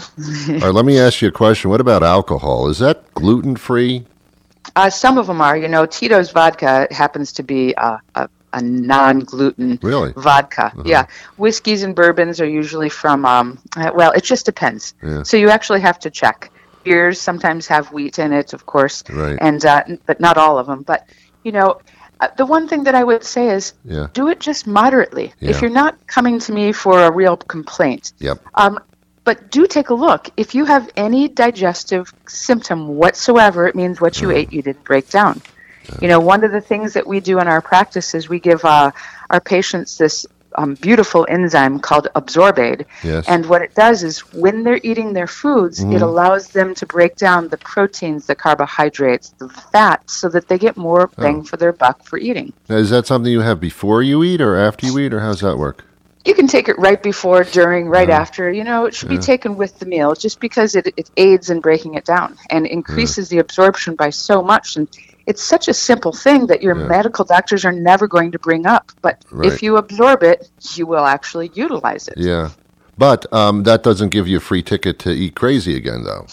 right, 0.59 0.73
let 0.73 0.85
me 0.85 0.99
ask 0.99 1.21
you 1.21 1.27
a 1.27 1.31
question. 1.31 1.69
What 1.69 1.81
about 1.81 2.03
alcohol? 2.03 2.69
Is 2.69 2.79
that 2.79 3.13
gluten 3.13 3.55
free? 3.55 4.05
Uh, 4.75 4.89
some 4.89 5.17
of 5.17 5.27
them 5.27 5.41
are. 5.41 5.57
You 5.57 5.67
know, 5.69 5.85
Tito's 5.85 6.31
vodka 6.31 6.87
happens 6.91 7.31
to 7.33 7.43
be 7.43 7.73
uh, 7.75 7.97
a, 8.15 8.29
a 8.53 8.61
non-gluten 8.61 9.79
Really? 9.81 10.13
vodka. 10.15 10.71
Yeah, 10.85 11.07
whiskeys 11.37 11.83
and 11.83 11.95
bourbons 11.95 12.39
are 12.41 12.47
usually 12.47 12.89
from. 12.89 13.25
Um, 13.25 13.59
uh, 13.75 13.91
well, 13.93 14.11
it 14.13 14.23
just 14.23 14.45
depends. 14.45 14.93
Yeah. 15.03 15.23
So 15.23 15.37
you 15.37 15.49
actually 15.49 15.81
have 15.81 15.99
to 15.99 16.09
check. 16.09 16.51
Beers 16.83 17.19
sometimes 17.19 17.67
have 17.67 17.91
wheat 17.91 18.17
in 18.19 18.31
it, 18.31 18.53
of 18.53 18.65
course, 18.65 19.03
Right. 19.09 19.37
and 19.41 19.63
uh, 19.65 19.83
but 20.05 20.19
not 20.19 20.37
all 20.37 20.57
of 20.57 20.67
them. 20.67 20.83
But 20.83 21.07
you 21.43 21.51
know, 21.51 21.79
uh, 22.21 22.29
the 22.37 22.45
one 22.45 22.67
thing 22.69 22.83
that 22.85 22.95
I 22.95 23.03
would 23.03 23.23
say 23.25 23.49
is 23.49 23.73
Yeah. 23.83 24.07
do 24.13 24.29
it 24.29 24.39
just 24.39 24.65
moderately. 24.67 25.33
Yeah. 25.39 25.49
If 25.49 25.61
you're 25.61 25.69
not 25.83 25.95
coming 26.07 26.39
to 26.39 26.53
me 26.53 26.71
for 26.71 27.03
a 27.03 27.11
real 27.11 27.35
complaint, 27.35 28.13
Yep. 28.19 28.39
um, 28.55 28.79
but 29.25 29.51
do 29.51 29.67
take 29.67 29.89
a 29.89 29.93
look. 29.93 30.29
If 30.37 30.55
you 30.55 30.63
have 30.63 30.89
any 30.95 31.27
digestive 31.27 32.13
symptom 32.27 32.87
whatsoever, 32.87 33.67
it 33.67 33.75
means 33.75 33.99
what 33.99 34.21
you 34.21 34.31
ate 34.31 34.53
you 34.53 34.61
didn't 34.61 34.85
break 34.85 35.09
down. 35.09 35.41
You 36.01 36.07
know, 36.07 36.19
one 36.19 36.43
of 36.43 36.51
the 36.51 36.61
things 36.61 36.93
that 36.93 37.07
we 37.07 37.19
do 37.19 37.39
in 37.39 37.47
our 37.47 37.61
practice 37.61 38.13
is 38.13 38.29
we 38.29 38.39
give 38.39 38.63
uh, 38.65 38.91
our 39.29 39.41
patients 39.41 39.97
this 39.97 40.25
um, 40.55 40.73
beautiful 40.75 41.25
enzyme 41.29 41.79
called 41.79 42.07
Absorbaid. 42.15 42.85
Yes. 43.03 43.25
And 43.27 43.45
what 43.45 43.61
it 43.61 43.75
does 43.75 44.03
is 44.03 44.19
when 44.33 44.63
they're 44.63 44.79
eating 44.83 45.13
their 45.13 45.27
foods, 45.27 45.83
it 45.83 46.01
allows 46.01 46.49
them 46.49 46.73
to 46.75 46.85
break 46.85 47.15
down 47.15 47.47
the 47.49 47.57
proteins, 47.57 48.25
the 48.25 48.35
carbohydrates, 48.35 49.29
the 49.37 49.49
fats, 49.49 50.13
so 50.13 50.29
that 50.29 50.47
they 50.47 50.57
get 50.57 50.75
more 50.75 51.07
bang 51.17 51.43
for 51.43 51.57
their 51.57 51.73
buck 51.73 52.03
for 52.03 52.17
eating. 52.17 52.53
Now, 52.69 52.77
is 52.77 52.89
that 52.89 53.05
something 53.05 53.31
you 53.31 53.41
have 53.41 53.59
before 53.59 54.01
you 54.01 54.23
eat 54.23 54.41
or 54.41 54.55
after 54.55 54.87
you 54.87 54.97
eat, 54.99 55.13
or 55.13 55.19
how's 55.19 55.41
that 55.41 55.57
work? 55.57 55.85
You 56.25 56.33
can 56.33 56.47
take 56.47 56.67
it 56.67 56.77
right 56.77 57.01
before, 57.01 57.45
during, 57.45 57.87
right 57.87 58.09
after. 58.09 58.51
You 58.51 58.65
know, 58.65 58.85
it 58.85 58.93
should 58.93 59.07
be 59.07 59.17
taken 59.17 59.55
with 59.55 59.79
the 59.79 59.85
meal 59.85 60.13
just 60.13 60.41
because 60.41 60.75
it, 60.75 60.87
it 60.97 61.09
aids 61.15 61.49
in 61.49 61.61
breaking 61.61 61.93
it 61.93 62.03
down 62.03 62.37
and 62.49 62.65
increases 62.65 63.29
the 63.29 63.37
absorption 63.37 63.95
by 63.95 64.09
so 64.09 64.41
much. 64.41 64.75
And 64.75 64.89
it's 65.27 65.43
such 65.43 65.67
a 65.67 65.73
simple 65.73 66.11
thing 66.13 66.47
that 66.47 66.63
your 66.63 66.73
medical 66.73 67.25
doctors 67.25 67.63
are 67.65 67.71
never 67.71 68.07
going 68.07 68.31
to 68.31 68.39
bring 68.39 68.65
up. 68.65 68.91
But 69.01 69.23
Right. 69.31 69.51
if 69.51 69.61
you 69.61 69.77
absorb 69.77 70.23
it, 70.23 70.49
you 70.75 70.87
will 70.87 71.05
actually 71.05 71.51
utilize 71.53 72.07
it. 72.07 72.15
Yeah. 72.17 72.49
But 72.97 73.31
um, 73.31 73.63
that 73.63 73.83
doesn't 73.83 74.09
give 74.09 74.27
you 74.27 74.37
a 74.37 74.39
free 74.39 74.63
ticket 74.63 74.97
to 74.99 75.11
eat 75.11 75.35
crazy 75.35 75.75
again, 75.75 76.03
though. 76.03 76.25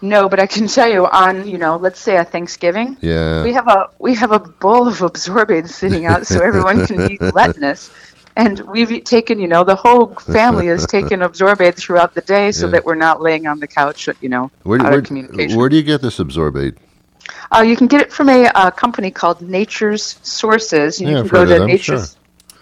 No, 0.00 0.28
but 0.28 0.38
I 0.38 0.46
can 0.46 0.66
tell 0.66 0.88
you 0.90 1.06
on, 1.06 1.46
you 1.48 1.58
know, 1.58 1.76
let's 1.76 2.00
say 2.00 2.16
a 2.16 2.24
Thanksgiving, 2.24 2.96
Yeah. 3.00 3.42
we 3.42 3.52
have 3.52 3.66
a 3.68 3.88
we 3.98 4.14
have 4.14 4.30
a 4.32 4.38
bowl 4.38 4.86
of 4.88 4.98
Absorbaid 4.98 5.68
sitting 5.68 6.06
out 6.06 6.26
so 6.26 6.40
everyone 6.40 6.86
can 6.86 7.10
eat 7.10 7.18
gluttonous. 7.32 7.90
And 8.36 8.60
we've 8.60 9.02
taken, 9.04 9.40
you 9.40 9.48
know, 9.48 9.64
the 9.64 9.74
whole 9.74 10.14
family 10.16 10.66
has 10.66 10.86
taken 10.86 11.20
Absorbaid 11.20 11.74
throughout 11.74 12.14
the 12.14 12.20
day 12.20 12.52
so 12.52 12.66
Yeah. 12.66 12.72
that 12.72 12.84
we're 12.84 12.94
not 12.94 13.20
laying 13.22 13.46
on 13.46 13.58
the 13.60 13.66
couch, 13.66 14.08
you 14.20 14.28
know, 14.28 14.50
Where, 14.62 14.78
out 14.80 14.90
where, 14.90 14.98
of 15.00 15.04
communication. 15.06 15.58
where 15.58 15.70
do 15.70 15.76
you 15.76 15.82
get 15.82 16.02
this 16.02 16.18
Absorbaid? 16.18 16.76
Uh, 17.50 17.62
you 17.62 17.76
can 17.76 17.86
get 17.86 18.00
it 18.00 18.12
from 18.12 18.28
a 18.28 18.44
uh, 18.46 18.70
company 18.70 19.10
called 19.10 19.40
Nature's 19.40 20.18
Sources. 20.22 21.00
You 21.00 21.08
Yeah, 21.08 21.20
can 21.20 21.28
go 21.28 21.44
to 21.44 21.50
them, 21.58 21.66
Nature's. 21.66 22.16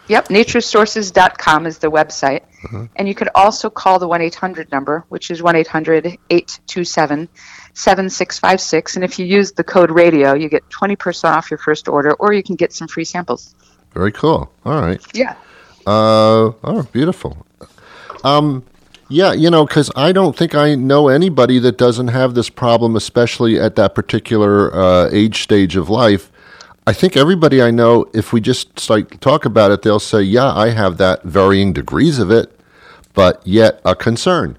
Yep, 0.07 0.29
naturesources.com 0.29 1.67
is 1.67 1.79
the 1.79 1.91
website. 1.91 2.43
Uh-huh. 2.65 2.87
And 2.97 3.09
you 3.09 3.15
can 3.15 3.29
also 3.35 3.71
call 3.71 3.99
the 3.99 4.07
1 4.07 4.21
800 4.21 4.71
number, 4.71 5.05
which 5.09 5.31
is 5.31 5.43
1 5.43 5.57
800 5.57 6.19
827 6.29 7.29
7656. 7.73 8.97
And 8.97 9.05
if 9.05 9.19
you 9.19 9.25
use 9.25 9.53
the 9.53 9.65
code 9.65 9.91
radio, 9.91 10.35
you 10.35 10.49
get 10.49 10.69
20% 10.69 11.25
off 11.25 11.51
your 11.51 11.59
first 11.59 11.89
order, 11.89 12.13
or 12.15 12.33
you 12.33 12.43
can 12.43 12.57
get 12.57 12.73
some 12.73 12.87
free 12.87 13.05
samples. 13.05 13.55
Very 13.93 14.13
cool. 14.13 14.53
All 14.65 14.81
right. 14.81 15.01
Yeah. 15.15 15.37
Uh, 15.87 16.53
oh, 16.65 16.89
beautiful. 16.93 17.47
Um, 18.23 18.65
yeah, 19.09 19.33
you 19.33 19.51
know, 19.51 19.67
because 19.67 19.91
I 19.97 20.13
don't 20.13 20.37
think 20.37 20.55
I 20.55 20.75
know 20.75 21.09
anybody 21.09 21.59
that 21.61 21.77
doesn't 21.79 22.09
have 22.09 22.35
this 22.35 22.51
problem, 22.51 22.97
especially 22.97 23.59
at 23.61 23.77
that 23.77 23.95
particular 23.95 24.75
uh, 24.75 25.09
age 25.13 25.43
stage 25.43 25.77
of 25.77 25.89
life. 25.91 26.31
I 26.87 26.93
think 26.93 27.17
everybody 27.17 27.63
I 27.63 27.71
know, 27.71 28.07
if 28.13 28.33
we 28.33 28.41
just 28.41 28.79
start 28.79 29.21
talk 29.21 29.45
about 29.45 29.71
it, 29.71 29.83
they'll 29.83 29.99
say, 30.01 30.23
"Yeah, 30.23 30.53
I 30.53 30.71
have 30.71 30.99
that, 30.99 31.23
varying 31.23 31.73
degrees 31.73 32.19
of 32.19 32.31
it, 32.31 32.59
but 33.15 33.41
yet 33.47 33.81
a 33.85 33.95
concern." 33.95 34.59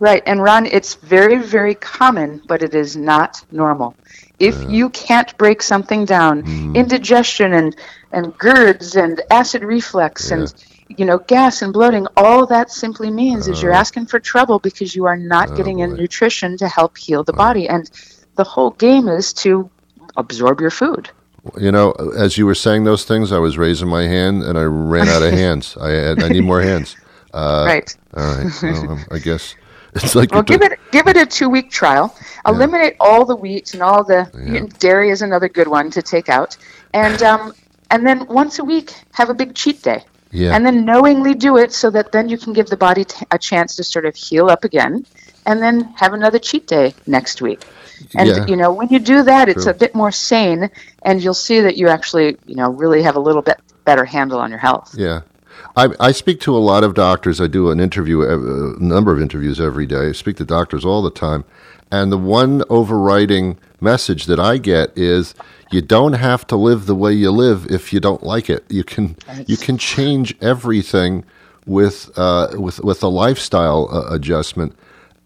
Right. 0.00 0.22
And 0.26 0.42
Ron, 0.42 0.66
it's 0.66 0.94
very, 0.94 1.38
very 1.38 1.74
common, 1.74 2.42
but 2.46 2.62
it 2.62 2.74
is 2.74 2.96
not 2.96 3.42
normal. 3.52 3.94
If 4.40 4.56
you 4.68 4.90
can't 4.90 5.36
break 5.38 5.62
something 5.62 6.04
down, 6.04 6.42
Mm-hmm. 6.42 6.76
indigestion 6.76 7.52
and, 7.52 7.76
and 8.12 8.34
GERDs 8.38 8.96
and 9.02 9.22
acid 9.30 9.62
reflux 9.62 10.30
and 10.30 10.52
you 10.88 11.04
know 11.04 11.18
gas 11.18 11.62
and 11.62 11.72
bloating, 11.72 12.06
all 12.16 12.46
that 12.46 12.70
simply 12.70 13.10
means 13.10 13.48
is 13.48 13.62
you're 13.62 13.72
Uh-huh. 13.72 13.80
asking 13.80 14.06
for 14.06 14.20
trouble 14.20 14.58
because 14.58 14.94
you 14.94 15.04
are 15.06 15.16
not 15.16 15.50
Oh, 15.50 15.54
getting 15.54 15.78
in 15.80 15.94
nutrition 15.96 16.56
to 16.58 16.68
help 16.68 16.96
heal 16.98 17.24
the 17.24 17.32
body. 17.32 17.68
And 17.68 17.90
the 18.36 18.44
whole 18.44 18.70
game 18.72 19.08
is 19.08 19.32
to 19.34 19.70
absorb 20.16 20.60
your 20.60 20.70
food. 20.70 21.10
You 21.58 21.72
know, 21.72 21.92
as 22.16 22.38
you 22.38 22.46
were 22.46 22.54
saying 22.54 22.84
those 22.84 23.04
things, 23.04 23.32
I 23.32 23.38
was 23.38 23.58
raising 23.58 23.88
my 23.88 24.04
hand 24.04 24.42
and 24.42 24.58
I 24.58 24.62
ran 24.64 25.08
out 25.08 25.22
of 25.22 25.32
hands. 25.44 25.76
I 25.76 25.90
had, 25.90 26.22
I 26.22 26.28
need 26.28 26.42
more 26.44 26.62
hands. 26.62 26.96
Uh, 27.32 27.64
right. 27.66 27.96
All 28.16 28.36
right. 28.36 28.48
Well, 28.62 28.90
um, 28.90 29.06
I 29.10 29.18
guess 29.18 29.56
it's 29.94 30.14
like 30.14 30.30
Well, 30.32 30.42
give 30.42 30.62
it 30.62 30.78
give 30.90 31.06
it 31.08 31.16
a 31.16 31.26
two 31.26 31.48
week 31.50 31.70
trial. 31.70 32.14
Eliminate 32.46 32.96
all 33.00 33.24
the 33.24 33.36
wheat 33.36 33.74
and 33.74 33.82
all 33.82 34.04
the 34.04 34.30
dairy 34.78 35.10
is 35.10 35.22
another 35.22 35.48
good 35.48 35.68
one 35.68 35.90
to 35.92 36.02
take 36.02 36.28
out, 36.28 36.56
and 36.92 37.22
um, 37.22 37.54
and 37.90 38.06
then 38.06 38.26
once 38.26 38.58
a 38.58 38.64
week 38.64 38.92
have 39.12 39.30
a 39.30 39.34
big 39.34 39.54
cheat 39.54 39.82
day, 39.82 40.04
Yeah. 40.34 40.54
and 40.54 40.66
then 40.66 40.84
knowingly 40.84 41.34
do 41.34 41.56
it 41.56 41.72
so 41.72 41.90
that 41.90 42.12
then 42.12 42.28
you 42.28 42.36
can 42.36 42.52
give 42.52 42.66
the 42.66 42.76
body 42.76 43.04
t- 43.04 43.24
a 43.30 43.38
chance 43.38 43.76
to 43.76 43.84
sort 43.84 44.04
of 44.04 44.14
heal 44.16 44.50
up 44.50 44.64
again, 44.64 45.06
and 45.46 45.62
then 45.62 45.82
have 45.96 46.12
another 46.12 46.38
cheat 46.38 46.66
day 46.66 46.92
next 47.06 47.40
week. 47.40 47.62
And 48.16 48.28
Yeah. 48.28 48.46
you 48.46 48.56
know 48.56 48.72
when 48.72 48.88
you 48.88 48.98
do 48.98 49.22
that, 49.22 49.48
it's 49.48 49.62
True. 49.64 49.70
a 49.70 49.74
bit 49.74 49.94
more 49.94 50.10
sane, 50.10 50.68
and 51.02 51.22
you'll 51.22 51.34
see 51.48 51.60
that 51.60 51.76
you 51.76 51.88
actually 51.88 52.36
you 52.46 52.56
know 52.56 52.68
really 52.70 53.02
have 53.02 53.16
a 53.16 53.20
little 53.20 53.42
bit 53.42 53.58
better 53.84 54.04
handle 54.04 54.38
on 54.40 54.50
your 54.50 54.58
health. 54.58 54.94
Yeah. 54.98 55.20
I, 55.76 55.88
I 55.98 56.12
speak 56.12 56.40
to 56.40 56.56
a 56.56 56.58
lot 56.58 56.84
of 56.84 56.94
doctors. 56.94 57.40
I 57.40 57.46
do 57.46 57.70
an 57.70 57.80
interview, 57.80 58.22
uh, 58.22 58.76
a 58.76 58.82
number 58.82 59.12
of 59.12 59.20
interviews 59.20 59.60
every 59.60 59.86
day. 59.86 60.08
I 60.08 60.12
speak 60.12 60.36
to 60.36 60.44
doctors 60.44 60.84
all 60.84 61.02
the 61.02 61.10
time. 61.10 61.44
And 61.90 62.10
the 62.12 62.18
one 62.18 62.62
overriding 62.68 63.58
message 63.84 64.26
that 64.26 64.40
I 64.40 64.58
get 64.58 64.96
is 64.96 65.34
you 65.70 65.82
don't 65.82 66.14
have 66.14 66.46
to 66.48 66.56
live 66.56 66.86
the 66.86 66.94
way 66.94 67.12
you 67.12 67.30
live 67.30 67.66
if 67.70 67.92
you 67.92 68.00
don't 68.00 68.22
like 68.22 68.50
it. 68.50 68.64
You 68.68 68.84
can 68.84 69.16
you 69.46 69.56
can 69.56 69.78
change 69.78 70.34
everything 70.40 71.24
with 71.66 72.10
uh, 72.16 72.48
with 72.64 72.80
with 72.80 73.02
a 73.02 73.08
lifestyle 73.08 73.88
uh, 73.92 74.14
adjustment. 74.14 74.74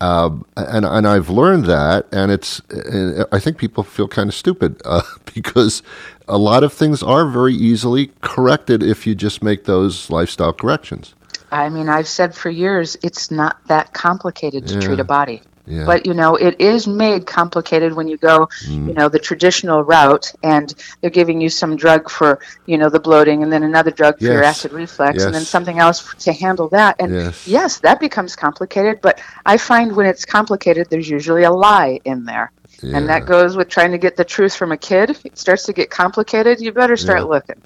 Uh, 0.00 0.30
and 0.56 0.84
and 0.84 1.08
I've 1.08 1.28
learned 1.28 1.64
that, 1.66 2.06
and 2.12 2.30
it's 2.30 2.60
uh, 2.70 3.24
I 3.32 3.40
think 3.40 3.58
people 3.58 3.82
feel 3.82 4.08
kind 4.08 4.28
of 4.28 4.34
stupid 4.34 4.80
uh, 4.84 5.02
because 5.34 5.82
a 6.28 6.38
lot 6.38 6.62
of 6.64 6.72
things 6.72 7.02
are 7.02 7.26
very 7.26 7.54
easily 7.54 8.10
corrected 8.20 8.82
if 8.82 9.06
you 9.06 9.14
just 9.14 9.42
make 9.42 9.64
those 9.64 10.10
lifestyle 10.10 10.52
corrections. 10.52 11.14
I 11.50 11.68
mean, 11.70 11.88
I've 11.88 12.08
said 12.08 12.34
for 12.34 12.50
years 12.50 12.96
it's 13.02 13.30
not 13.30 13.56
that 13.68 13.92
complicated 13.92 14.68
to 14.68 14.74
Yeah. 14.74 14.80
treat 14.80 15.00
a 15.00 15.04
body. 15.04 15.42
Yeah. 15.68 15.84
But 15.84 16.06
you 16.06 16.14
know, 16.14 16.36
it 16.36 16.60
is 16.60 16.86
made 16.86 17.26
complicated 17.26 17.92
when 17.92 18.08
you 18.08 18.16
go, 18.16 18.48
Mm. 18.66 18.88
you 18.88 18.94
know, 18.94 19.08
the 19.08 19.18
traditional 19.18 19.84
route, 19.84 20.32
and 20.42 20.74
they're 21.00 21.10
giving 21.10 21.40
you 21.40 21.48
some 21.48 21.76
drug 21.76 22.08
for, 22.10 22.38
you 22.66 22.78
know, 22.78 22.88
the 22.88 22.98
bloating, 23.00 23.42
and 23.42 23.52
then 23.52 23.62
another 23.62 23.90
drug 23.90 24.18
for 24.18 24.24
your 24.24 24.42
Yes. 24.42 24.58
acid 24.58 24.72
reflux, 24.72 25.22
and 25.24 25.34
then 25.34 25.44
something 25.44 25.78
else 25.78 26.14
to 26.20 26.32
handle 26.32 26.68
that. 26.68 26.96
And 26.98 27.12
Yes. 27.12 27.46
yes, 27.46 27.78
that 27.80 28.00
becomes 28.00 28.34
complicated. 28.34 29.00
But 29.02 29.20
I 29.44 29.56
find 29.58 29.94
when 29.94 30.06
it's 30.06 30.24
complicated, 30.24 30.88
there's 30.90 31.08
usually 31.08 31.44
a 31.44 31.50
lie 31.52 32.00
in 32.04 32.24
there, 32.24 32.50
and 32.82 33.08
that 33.08 33.26
goes 33.26 33.56
with 33.56 33.68
trying 33.68 33.92
to 33.92 33.98
get 33.98 34.16
the 34.16 34.24
truth 34.24 34.54
from 34.54 34.72
a 34.72 34.76
kid. 34.76 35.10
If 35.10 35.26
it 35.26 35.38
starts 35.38 35.64
to 35.64 35.72
get 35.72 35.90
complicated, 35.90 36.60
you 36.60 36.72
better 36.72 36.96
start 36.96 37.20
Yeah. 37.20 37.24
looking. 37.26 37.62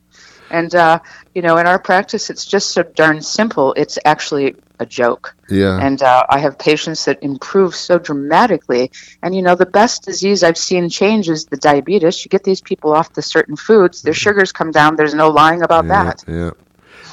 And 0.52 0.74
uh, 0.74 1.00
you 1.34 1.42
know, 1.42 1.56
in 1.56 1.66
our 1.66 1.78
practice, 1.78 2.30
it's 2.30 2.44
just 2.44 2.70
so 2.70 2.82
darn 2.82 3.22
simple. 3.22 3.72
It's 3.74 3.98
actually 4.04 4.54
a 4.78 4.86
joke. 4.86 5.34
Yeah. 5.48 5.78
And 5.80 6.02
uh, 6.02 6.24
I 6.28 6.38
have 6.38 6.58
patients 6.58 7.06
that 7.06 7.22
improve 7.22 7.74
so 7.74 7.98
dramatically. 7.98 8.90
And 9.22 9.34
you 9.34 9.42
know, 9.42 9.54
the 9.54 9.66
best 9.66 10.04
disease 10.04 10.42
I've 10.42 10.58
seen 10.58 10.90
change 10.90 11.30
is 11.30 11.46
the 11.46 11.56
diabetes. 11.56 12.24
You 12.24 12.28
get 12.28 12.44
these 12.44 12.60
people 12.60 12.92
off 12.92 13.14
the 13.14 13.22
certain 13.22 13.56
foods, 13.56 14.02
their 14.02 14.14
sugars 14.14 14.52
come 14.52 14.70
down. 14.70 14.96
There's 14.96 15.14
no 15.14 15.30
lying 15.30 15.62
about 15.62 15.86
yeah, 15.86 16.04
that. 16.04 16.24
Yeah. 16.28 16.50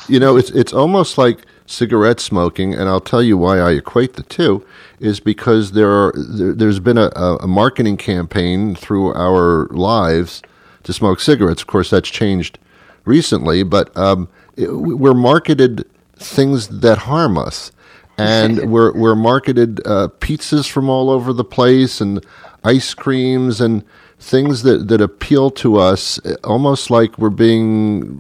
You 0.10 0.20
know, 0.20 0.38
it's 0.38 0.50
it's 0.52 0.74
almost 0.74 1.18
like 1.18 1.46
cigarette 1.68 2.20
smoking, 2.20 2.74
and 2.74 2.90
I'll 2.90 3.00
tell 3.00 3.22
you 3.22 3.38
why 3.38 3.60
I 3.60 3.72
equate 3.74 4.14
the 4.14 4.24
two 4.24 4.66
is 5.00 5.20
because 5.20 5.74
there 5.74 5.92
are 5.92 6.14
there, 6.18 6.54
there's 6.54 6.80
been 6.80 6.98
a 6.98 7.10
a 7.10 7.48
marketing 7.48 7.96
campaign 7.96 8.76
through 8.76 9.14
our 9.14 9.68
lives 9.68 10.42
to 10.84 10.94
smoke 10.94 11.20
cigarettes. 11.20 11.62
Of 11.62 11.68
course, 11.68 11.92
that's 11.92 12.10
changed 12.10 12.58
recently, 13.10 13.64
but 13.64 13.96
um, 13.98 14.30
it, 14.58 14.70
we're 14.72 15.16
marketed 15.16 15.86
things 16.18 16.70
that 16.82 17.00
harm 17.00 17.38
us. 17.38 17.74
And 18.18 18.72
we're 18.72 18.94
we're 18.94 19.16
marketed 19.16 19.82
uh, 19.88 20.10
pizzas 20.20 20.70
from 20.70 20.90
all 20.90 21.10
over 21.10 21.34
the 21.34 21.46
place 21.46 22.02
and 22.02 22.26
ice 22.64 22.94
creams 22.94 23.62
and 23.62 23.84
things 24.20 24.64
that, 24.64 24.90
that 24.90 25.02
appeal 25.02 25.52
to 25.52 25.78
us, 25.78 26.20
uh, 26.26 26.36
almost 26.46 26.92
like 26.92 27.18
we're 27.20 27.30
being 27.32 28.20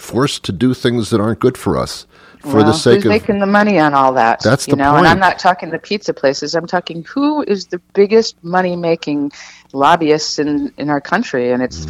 forced 0.00 0.44
to 0.44 0.52
do 0.52 0.74
things 0.74 1.10
that 1.10 1.20
aren't 1.20 1.40
good 1.40 1.58
for 1.58 1.78
us 1.78 2.06
for 2.40 2.58
Well, 2.58 2.66
the 2.66 2.72
sake 2.74 3.04
who's 3.04 3.06
of 3.06 3.10
making 3.10 3.40
the 3.40 3.46
money 3.46 3.78
on 3.78 3.94
all 3.94 4.12
that? 4.14 4.40
That's 4.42 4.68
you 4.68 4.72
the 4.72 4.78
know, 4.78 4.96
and 4.96 5.06
I'm 5.06 5.18
not 5.20 5.38
talking 5.38 5.70
the 5.70 5.78
pizza 5.78 6.14
places. 6.14 6.54
I'm 6.54 6.66
talking 6.66 7.04
who 7.04 7.42
is 7.42 7.66
the 7.66 7.80
biggest 7.94 8.42
money 8.44 8.76
making 8.76 9.32
lobbyists 9.72 10.38
in, 10.38 10.72
in 10.78 10.90
our 10.90 11.00
country, 11.00 11.52
and 11.52 11.62
Mm. 11.62 11.66
it's 11.66 11.86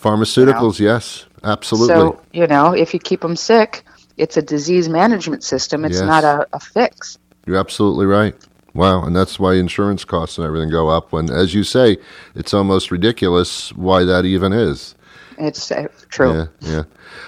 pharmaceuticals. 0.00 0.76
pharmaceuticals. 0.76 0.80
Yes, 0.80 1.26
absolutely. 1.44 1.94
So 1.94 2.20
you 2.32 2.46
know, 2.46 2.72
if 2.72 2.94
you 2.94 3.00
keep 3.00 3.20
them 3.20 3.36
sick, 3.36 3.84
it's 4.16 4.36
a 4.36 4.42
disease 4.42 4.88
management 4.88 5.44
system. 5.44 5.84
It's 5.84 5.98
Yes. 5.98 6.06
not 6.06 6.24
a, 6.24 6.46
a 6.52 6.60
fix. 6.60 7.18
You're 7.46 7.58
absolutely 7.58 8.06
right. 8.06 8.34
Wow, 8.72 9.02
and 9.04 9.16
that's 9.16 9.40
why 9.40 9.54
insurance 9.54 10.04
costs 10.04 10.38
and 10.38 10.46
everything 10.46 10.70
go 10.70 10.88
up. 10.88 11.10
When, 11.12 11.28
as 11.30 11.54
you 11.54 11.64
say, 11.64 11.98
it's 12.36 12.54
almost 12.54 12.92
ridiculous 12.92 13.72
why 13.72 14.04
that 14.04 14.24
even 14.24 14.52
is. 14.52 14.94
It's 15.38 15.72
uh, 15.72 15.88
true. 16.10 16.32
Yeah, 16.34 16.46
yeah. 16.60 16.82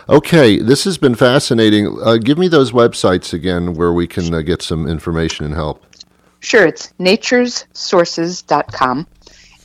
Okay, 0.08 0.58
this 0.58 0.84
has 0.84 0.98
been 0.98 1.16
fascinating. 1.16 1.98
Uh, 2.04 2.18
give 2.18 2.38
me 2.38 2.46
those 2.46 2.70
websites 2.70 3.32
again 3.32 3.74
where 3.74 3.92
we 3.92 4.06
can 4.06 4.32
uh, 4.32 4.42
get 4.42 4.62
some 4.62 4.86
information 4.86 5.44
and 5.46 5.54
help. 5.54 5.82
Sure, 6.40 6.64
it's 6.66 6.92
naturessources.com. 7.00 9.06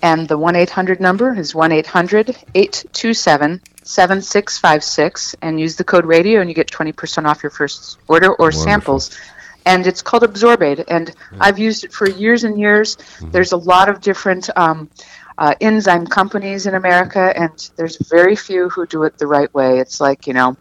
And 0.01 0.27
the 0.27 0.37
1 0.37 0.55
800 0.55 0.99
number 1.01 1.33
is 1.33 1.55
1 1.55 1.71
800 1.71 2.29
827 2.53 3.61
7656. 3.83 5.35
And 5.41 5.59
use 5.59 5.75
the 5.75 5.83
code 5.83 6.05
radio, 6.05 6.41
and 6.41 6.49
you 6.49 6.53
get 6.55 6.67
20% 6.69 7.25
off 7.25 7.41
your 7.43 7.49
first 7.49 7.97
order 8.07 8.31
or 8.33 8.51
samples. 8.51 9.17
And 9.65 9.85
it's 9.85 10.01
called 10.01 10.23
Absorbaid. 10.23 10.85
And 10.87 11.13
I've 11.39 11.59
used 11.59 11.83
it 11.83 11.91
for 11.91 12.07
years 12.09 12.43
and 12.43 12.59
years. 12.59 12.97
There's 13.21 13.51
a 13.51 13.57
lot 13.57 13.89
of 13.89 13.99
different 14.01 14.49
um, 14.55 14.89
uh, 15.37 15.55
enzyme 15.59 16.07
companies 16.07 16.65
in 16.67 16.75
America, 16.75 17.33
and 17.35 17.69
there's 17.75 17.97
very 17.97 18.35
few 18.35 18.69
who 18.69 18.85
do 18.87 19.03
it 19.03 19.17
the 19.17 19.27
right 19.27 19.53
way. 19.53 19.79
It's 19.79 19.99
like, 19.99 20.25
you 20.25 20.33
know, 20.33 20.57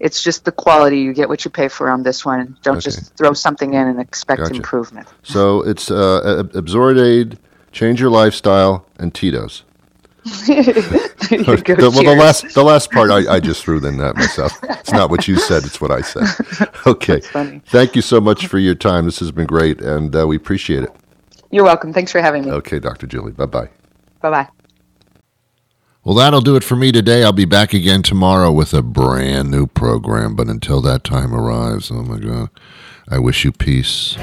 it's 0.00 0.22
just 0.22 0.44
the 0.44 0.52
quality. 0.52 0.98
You 1.00 1.12
get 1.14 1.28
what 1.28 1.44
you 1.44 1.50
pay 1.50 1.68
for 1.68 1.88
on 1.88 2.02
this 2.02 2.24
one. 2.24 2.56
Don't 2.62 2.76
Okay. 2.76 2.82
just 2.90 3.16
throw 3.16 3.32
something 3.32 3.72
in 3.74 3.88
and 3.88 4.00
expect 4.00 4.42
Gotcha. 4.42 4.54
improvement. 4.56 5.08
So 5.22 5.62
it's 5.62 5.90
uh, 5.90 6.42
Absorbaid, 6.52 7.38
Change 7.72 8.00
Your 8.00 8.10
Lifestyle, 8.10 8.86
and 8.98 9.14
Tito's. 9.14 9.64
There 11.28 11.38
you 11.38 11.62
go, 11.62 11.76
The, 11.76 11.90
well, 11.90 12.04
the 12.04 12.14
last 12.20 12.54
the 12.54 12.62
last 12.62 12.90
part 12.90 13.10
I, 13.10 13.34
I 13.36 13.40
just 13.40 13.62
threw 13.64 13.84
in 13.86 13.96
that 13.98 14.16
myself. 14.16 14.52
It's 14.64 14.92
not 14.92 15.08
what 15.08 15.26
you 15.26 15.38
said; 15.38 15.64
it's 15.64 15.80
what 15.80 15.90
I 15.90 16.02
said. 16.02 16.26
Okay. 16.86 17.20
Thank 17.66 17.96
you 17.96 18.02
so 18.02 18.20
much 18.20 18.48
for 18.48 18.58
your 18.58 18.74
time. 18.74 19.06
This 19.06 19.18
has 19.20 19.30
been 19.32 19.46
great, 19.46 19.80
and 19.80 20.14
uh, 20.14 20.26
we 20.26 20.36
appreciate 20.36 20.82
it. 20.84 20.90
You're 21.50 21.64
welcome. 21.64 21.92
Thanks 21.92 22.12
for 22.12 22.20
having 22.20 22.44
me. 22.44 22.50
Okay, 22.50 22.78
Dr. 22.80 23.06
Julie. 23.06 23.32
Bye 23.32 23.46
bye. 23.46 23.68
Bye 24.20 24.30
bye. 24.30 24.48
Well, 26.04 26.16
that'll 26.16 26.40
do 26.40 26.56
it 26.56 26.64
for 26.64 26.76
me 26.76 26.92
today. 26.92 27.22
I'll 27.24 27.32
be 27.32 27.44
back 27.44 27.72
again 27.72 28.02
tomorrow 28.02 28.50
with 28.52 28.74
a 28.74 28.82
brand 28.82 29.50
new 29.50 29.66
program. 29.68 30.34
But 30.34 30.48
until 30.48 30.80
that 30.82 31.04
time 31.04 31.32
arrives, 31.32 31.90
oh 31.90 32.02
my 32.02 32.18
God, 32.18 32.50
I 33.08 33.18
wish 33.20 33.44
you 33.44 33.52
peace. 33.52 34.16